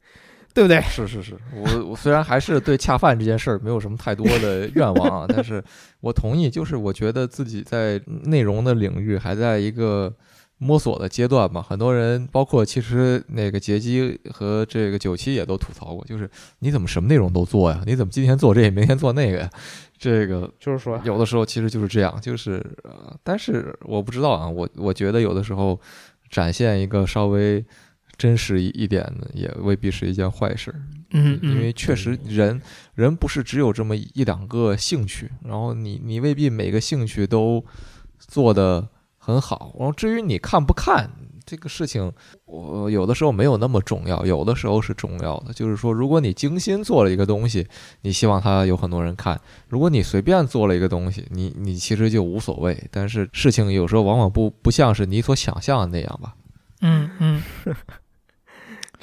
[0.53, 0.79] 对不对？
[0.81, 5.63] 是是是，我我虽然还是对恰饭这件事儿没有什么太多的愿望啊， 但是
[5.99, 10.13] 我同意，就是我觉得自己在内容的领域还在一个
[10.59, 11.61] 摸索的阶段嘛。
[11.61, 16.29] 很多人，包括其实那个杰基和这个九七也都吐槽过，就是
[16.59, 17.81] 你怎么什么内容都做呀？
[17.87, 19.49] 你怎么今天做这个，明天做那个呀？
[19.97, 25.79] 这个就是说，有的时候其实就是这样，就是呃，但是我不知道啊，我我觉得有的时候
[26.29, 27.63] 展现一个稍微
[28.17, 30.73] 真实一一点的，也未必是一件坏事。
[31.11, 32.61] 嗯嗯，因为确实人
[32.95, 37.63] 人不是只有这么一两个兴趣，然后你你未必每个兴趣都
[38.17, 38.87] 做得
[39.17, 39.75] 很好。
[39.77, 41.09] 然后至于你看不看
[41.45, 42.11] 这个事情，
[42.45, 45.53] 我有的时候没有那么重要，有的时候是重要的。
[45.53, 47.67] 就是说，如果你精心做了一个东西，
[48.01, 49.37] 你希望它有很多人看；
[49.67, 52.81] 如果你随便做了一个东西，你你其实就无所谓。
[52.89, 56.33] 但是事情有时候往往不不像是你所想象的那样吧。
[56.81, 57.41] 嗯嗯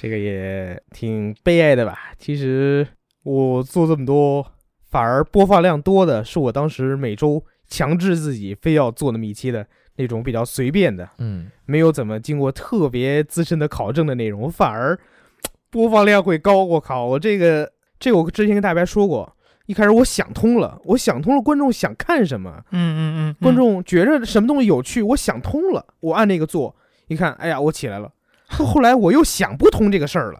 [0.00, 1.98] 这个也挺悲哀的吧？
[2.16, 2.86] 其实
[3.22, 4.50] 我做这么多，
[4.88, 14.98] 反而播放量多的是我当时每周强制自己非要做那么一期的那种比较随便的，嗯没有怎么经过特别资深的考证的内容，反而
[15.68, 16.64] 播放量会高。
[16.64, 19.36] 我靠，我这个这个我之前跟大白说过，
[19.66, 26.74] 一开始我想通了，我想通了观众想看什么，嗯嗯嗯，观众觉着什么东西有趣，我想通了，我按那个做，
[27.08, 28.10] 一看，哎呀，我起来了。
[28.50, 30.38] 后后来我又想不通这个事儿了，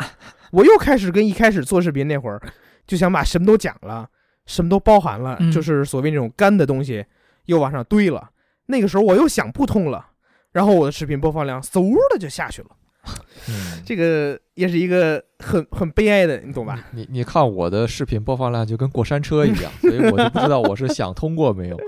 [0.51, 2.41] 我又开始跟一开始做视频那会儿，
[2.87, 4.09] 就想把什么都讲了，
[4.47, 7.05] 什么都包含了，嗯就是所谓那种干的东西，
[7.47, 8.31] 又往上堆了。
[8.67, 10.07] 那个时候我又想不通了，
[10.53, 12.69] 然后我的视频播放量嗖的就下去了。
[13.49, 16.85] 嗯，这个也是一个很很悲哀的，你懂吧？
[16.93, 21.81] 你你看我的视频播放量就跟过山车一样，所以我就不知道我是想通过没有。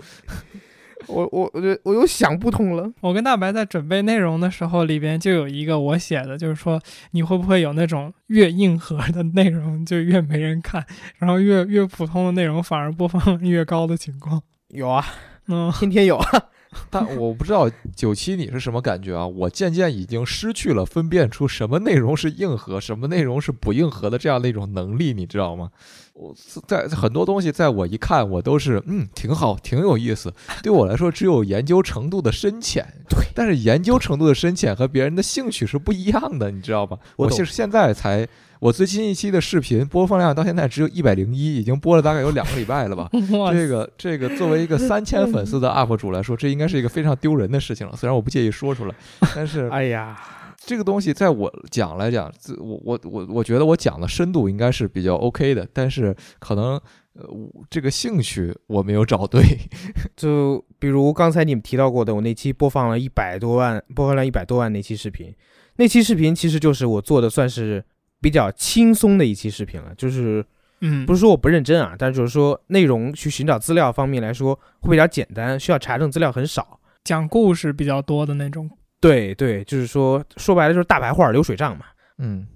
[1.06, 2.90] 我我我就我又想不通了。
[3.00, 6.80] 我跟大白在准备内容的时候，里边就有一个我写的，就是说
[7.12, 10.84] 你会不会有那种越硬核的内容就越没人看，
[11.18, 14.42] 然后越越普通的内容反而播放量越高的情况？
[14.68, 15.04] 有啊，
[15.48, 16.42] 嗯天天有啊，
[16.88, 19.26] 但我不知道九七你是什么感觉啊？
[19.26, 25.70] 我渐渐已经失去了分辨出什么内容是硬核，什么内容是不硬核的这样的一种能力，你知道吗？
[26.14, 26.34] 我
[26.66, 30.32] 在很多东西，在我一看，我都是嗯，挺好，挺有意思。
[30.62, 32.86] 对我来说，只有研究程度的深浅。
[33.08, 36.98] 对，但是研究程度的深浅和别人的兴趣是不一样的，你知道吧？
[37.16, 38.28] 我懂我是现在才，
[38.60, 43.08] 我最新一期的视频播放量到现在只有一百零一，已经播了大概有两个礼拜了吧。
[43.50, 47.96] 这个这个作为一个三千粉丝的 UP 主来说，这应该是一个非常丢人的事情了。
[47.96, 48.94] 虽然我不介意说出来，
[49.34, 50.16] 但是哎呀，
[50.64, 56.80] 这个东西在我讲来讲，自我我我我觉得我讲的深度应该是比较 OK 的，但是可能
[57.14, 57.28] 呃
[57.68, 59.42] 这个兴趣我没有找对。
[60.16, 65.34] 就比如刚才你们提到过的，我那期播放了一百多万，播放量一百多万那期视频，
[65.76, 67.84] 那期视频其实就是我做的算是
[68.20, 70.44] 比较轻松的一期视频了，就是
[70.80, 76.78] 嗯，不是说我不认真啊，但是就是说内容去寻找资料方面来说会比较简单，需要查证资料很少。
[77.02, 78.70] 讲故事比较多的那种。
[79.02, 81.84] 对对，就是说说白了就是大白话流水账嘛。
[82.18, 82.46] 嗯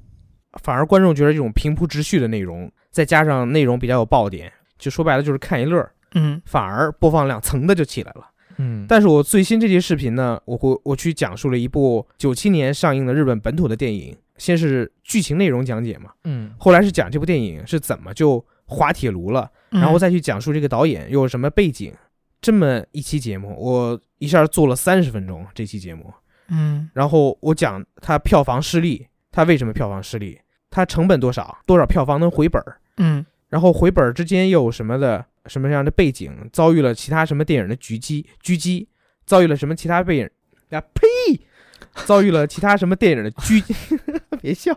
[0.63, 8.31] 反而观众觉得这种平铺直叙的内容，再加上内容比较有爆点，就说白了就是看一乐儿，嗯反而播放量蹭的就起来了。
[8.59, 21.93] 嗯，但是我最新这期视频呢，我会我去讲述了一部九七年上映的日本本土的电影，先是剧情内容讲解嘛，嗯后来是讲这部电影是怎么就滑铁卢了，嗯然后再去讲述这个导演又有什么背景。
[22.41, 25.45] 这么一期节目，我一下做了三十分钟。
[25.53, 26.13] 这期节目，
[26.49, 26.89] 嗯。
[26.95, 30.41] 然后我讲它票房失利，它为什么票房失利，
[30.71, 33.25] 它成本多少，多少票房能回本儿，嗯。
[33.49, 38.89] 然后回本儿之间又有什么的什么样的背景，遭遇了其他什么电影的狙击狙击，
[39.25, 40.31] 遭遇了什么其他电影
[40.71, 41.07] 呀呸，
[42.05, 43.63] 遭遇了其他什么电影的狙，
[44.43, 44.77] 别笑，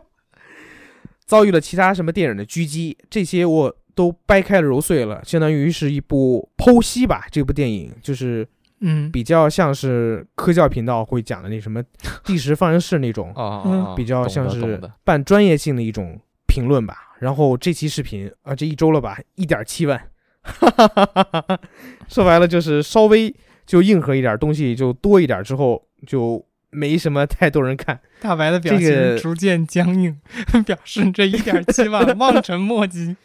[1.26, 7.26] 遭遇了其他什么电影的狙击，这些我都掰开了揉碎了，相当于是一部剖析吧。
[7.32, 8.48] 这部电影就是
[8.82, 11.84] 嗯比较像是科教频道会讲的那什么
[12.24, 16.96] 第十放映室那种啊比较像是半专业性的一种评论吧。
[17.20, 20.02] 然后这期视频啊，这一周了吧，一点七万，
[22.08, 28.00] 说白了就是稍微就硬核一点，东西就多一点之后，就没什么太多人看。
[28.22, 30.18] 大白的表这个情逐渐僵硬，
[30.66, 33.18] 表示这一点七万望尘莫及。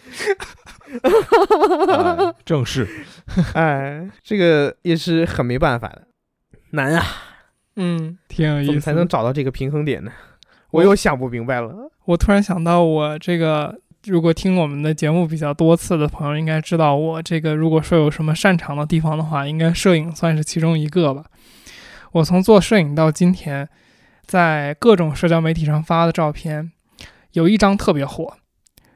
[1.03, 2.89] 哎 正是
[3.55, 6.07] 哎，这个也是很没办法的，
[6.70, 7.05] 难啊，
[7.76, 8.66] 嗯，挺有意思。
[8.66, 10.12] 怎么才能找到这个平衡点呢？
[10.70, 11.91] 我又想不明白了。
[12.05, 21.24] 我突然想到，我这个如果听我们的节目比较多次的朋友，应该知道我这个如果说有什么擅长的地方的话，应该摄影算是其中一个吧。
[22.12, 23.68] 我从做摄影到今天，
[24.26, 26.70] 在各种社交媒体上发的照片，
[27.32, 28.37] 有一张特别火，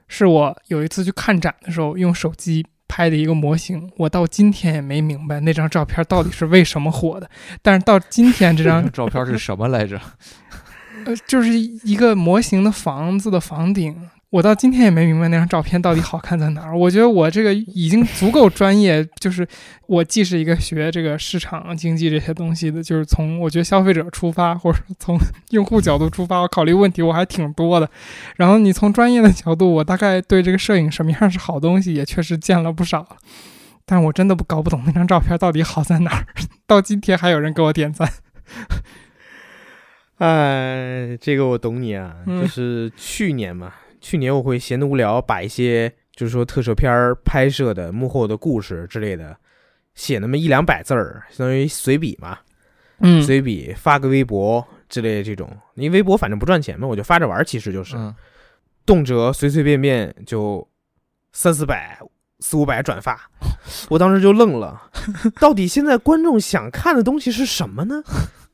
[0.08, 7.30] 是我有一次去看展的时候用手机拍的一个模型，我到今天也没明白那张照片到底是为什么火的。
[7.62, 10.00] 但是到今天这张照片是什么来着？
[11.04, 14.08] 呃，就是一个模型的房子的房顶。
[14.30, 16.76] 我到今天也没明白那张照片到底好看在哪儿。
[16.76, 19.48] 我觉得我这个已经足够专业，就是
[19.86, 25.18] 我既是一个学这个市场经济这些东西的，就是从我觉得消费者出发，或者从
[25.50, 27.88] 用户角度出发，我考虑问题我还挺多的。
[28.36, 33.16] 然后你从专业的角度，我大概对这个摄影什么样是好东西也确实见了不少。
[33.86, 36.26] 但我真的不搞不懂那张照片到底好在哪儿，
[36.68, 38.06] 到今天还有人给我点赞。
[40.18, 49.36] 哎，这个我懂你啊，嗯就是去年嘛，去年我会闲得无聊，把一些就是说特摄片儿拍摄的幕后的故事之类的，
[49.94, 52.38] 写那么一两百字儿，相当于随笔嘛，
[53.00, 55.50] 嗯随笔发个微博之类的这种。
[55.74, 58.14] 因为微博反正不赚钱嘛，我就发着玩儿，其实就是、嗯
[58.86, 60.66] 动辄随随便便就
[61.32, 62.00] 三四百、
[62.40, 63.30] 四五百转发，
[63.90, 64.90] 我当时就愣了，
[65.38, 68.02] 到底现在观众想看的东西是什么呢？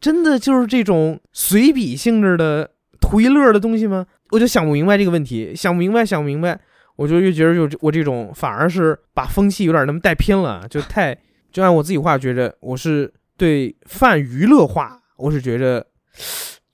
[0.00, 2.68] 真的就是这种随笔性质的
[3.04, 4.06] 图一乐的东西吗？
[4.30, 6.58] 我就想不明白这个问题，想不明白，想不明白，
[6.96, 11.16] 我就越觉得就我这种反而是把风气有点那么带偏了，就太
[11.52, 15.86] 就按我自己话觉着，我是对泛娱乐化，我是觉着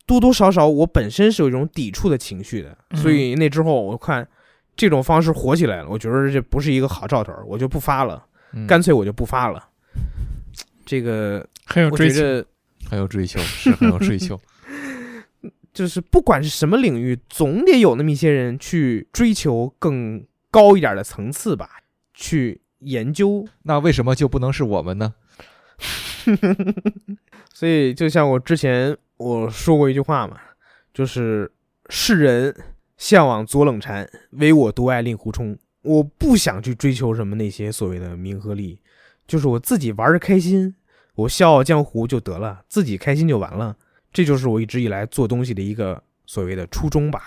[0.07, 4.27] 多多少少我本身是有一种抵触的情绪的，嗯所以那之后我看
[4.77, 9.67] 这种方式火起来了，我觉得这不是一个好兆头，我就不发了，嗯干脆我就不发了。
[10.87, 12.45] 这个很有追求。
[12.89, 14.41] 很有追求，是很有追求。
[15.73, 21.69] 就是不管是什么领域，总得有那么一些人去追求更高一点的层次吧，
[22.13, 23.47] 去研究。
[23.63, 25.15] 那为什么就不能是我们呢？
[27.55, 30.37] 所以就像我之前我说过一句话嘛，
[30.93, 31.51] 就是
[31.89, 32.55] 世人
[32.97, 35.57] 向往左冷禅，唯我独爱令狐冲。
[35.83, 38.81] 我不想去追求什么那些所谓的名和利，
[39.27, 40.75] 就是我自己玩的开心，
[41.15, 43.77] 我笑傲江湖就得了，自己开心就完了。
[44.13, 47.21] 这就是我一直以来做东西的一个所谓的初衷吧。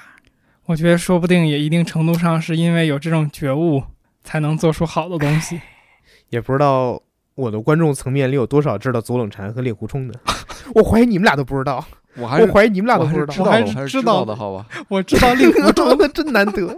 [0.65, 3.83] 我觉得说不定也一定程度上是因为有这种觉悟，
[4.23, 5.59] 才能做出好的东西。
[6.29, 7.01] 也不知道
[7.35, 10.19] 我的观众层面里有多少知道左冷禅和令狐冲的，
[10.75, 11.85] 我怀疑你们俩都不知道，
[12.15, 14.65] 我还是我怀疑你们俩都不知道，还是知道的，我还是知道知道的，好吧？
[14.87, 16.77] 我知道令狐冲的， 真难得，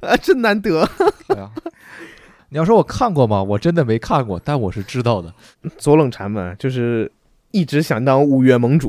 [0.00, 0.88] 啊，真难得。
[2.50, 3.42] 你要说我看过吗？
[3.42, 5.32] 我真的没看过，但我是知道的。
[5.76, 7.10] 左冷禅嘛，就是
[7.50, 8.88] 一直想当五岳盟主；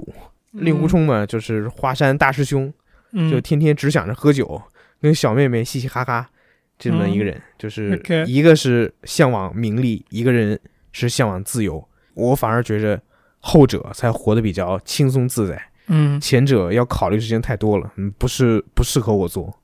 [0.51, 2.73] 令狐冲嘛，就是华山大师兄，
[3.11, 4.61] 嗯，就天天只想着喝酒，
[5.01, 6.29] 跟小妹妹嘻嘻哈哈，
[6.77, 10.59] 这么一个人，就是一个是向往名利，一个人
[10.91, 11.87] 是向往自由。
[12.15, 13.01] 我反而觉着
[13.39, 19.57] 后者才活得比较轻松自在，嗯前者要考虑的事情太多了，嗯，不是不适合我做。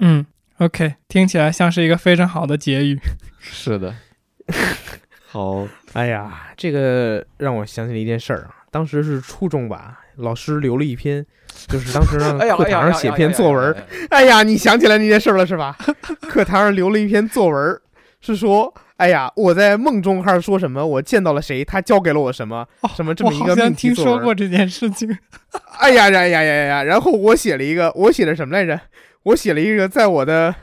[0.00, 0.26] 嗯
[0.58, 2.98] ，OK，听起来像是一个非常好的结语。
[3.38, 3.94] 是的。
[5.30, 11.24] 好，哎呀，这个让我想起了一件事儿啊，当时是初中吧，老师留了一篇，
[11.68, 13.74] 就是当时课堂上写篇作文，
[14.10, 15.76] 哎呀你想起来那件事儿了是吧？
[16.28, 17.80] 课堂上留了一篇作文，
[18.20, 22.66] 是说，哎呀，我在梦中还是说什么，我见到了谁，他教给了我什么，
[22.96, 24.14] 什么这我好像么一个命题听作文。
[24.14, 25.16] 说过这件事情。
[25.78, 26.82] 哎呀呀呀呀呀！
[26.82, 28.80] 然后我写了一个，我写的什么来着？
[29.24, 30.54] 我写了一个，在我的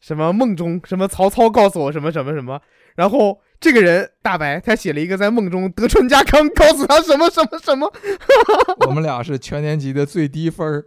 [0.00, 2.60] 什么梦中，什么曹操告诉我什么什么什么，
[2.96, 7.92] 然后这个人大白他写了一个在梦中德川家康告诉他什么什么什么，
[8.86, 10.84] 我们俩是全年级的最低分儿。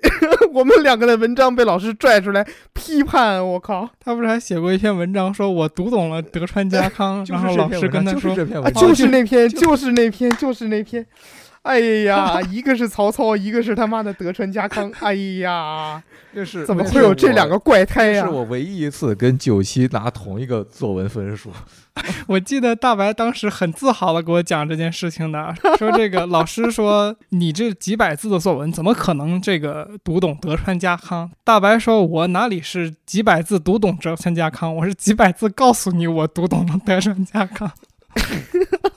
[0.52, 3.88] 我们两个的文章被老师拽出来批判，我靠！
[3.98, 11.04] 他不是还写过一篇文章，说我读懂了德川家康， 然后老师跟他说就是，这篇啊，文章，就是那篇，就是那篇，就是那篇。
[11.62, 14.90] 哎呀， 一个是曹操，一个是他妈的德川家康。
[15.00, 16.02] 哎呀，
[16.34, 17.58] 这是怎么会有这两个？
[17.58, 21.50] 怪胎呀、这是我唯一一次跟九七拿同一个作文分数。
[22.28, 31.28] 我记得大白当时很自豪的给我讲这件事情的，说这个老师说你这几百字的作文怎么可能这个读懂德川家康？
[31.42, 37.70] 大白说，我哪里是几百字读懂德川家康，我是几百字告诉你我读懂了德川家康。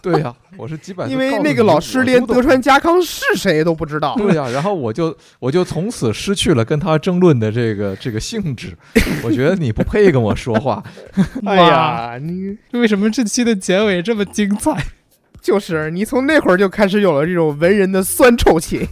[0.03, 4.15] 对呀、我是几百因为那个老师连德川家康是谁都不知道。
[4.15, 8.75] 对呀、然后我就我就从此失去了跟他争论的这个这个性质。
[9.23, 10.83] 我觉得你不配跟我说话。
[11.45, 14.75] 哎呀，你为什么这期的结尾这么精彩？
[15.41, 18.87] 就是你从那会儿就开始有了这种文人的酸臭气。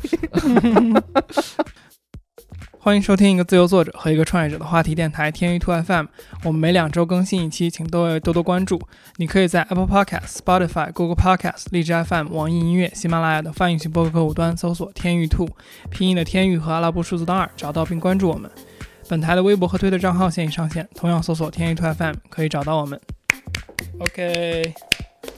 [2.81, 6.05] 欢迎收听一个自由作者和一个创业者的话题电台天娱兔 FM。
[6.45, 8.81] 我们每两周更新一期，请各位多多关注。
[9.17, 15.45] 你可以在 Apple Podcast、Spotify、Google Podcast、荔枝 FM、网易音乐、喜马拉雅的泛用型播客客户端搜索“天娱兔”，
[15.91, 18.49] 拼音的天娱和阿拉伯数字的二，找到并关注我们。
[19.09, 22.97] 本台的微博和推特账号现已上线，同样搜索“天娱兔 FM” 可以找到我们。
[23.99, 24.73] OK，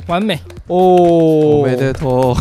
[0.05, 0.39] 完美。
[0.68, 2.35] 哦没得头，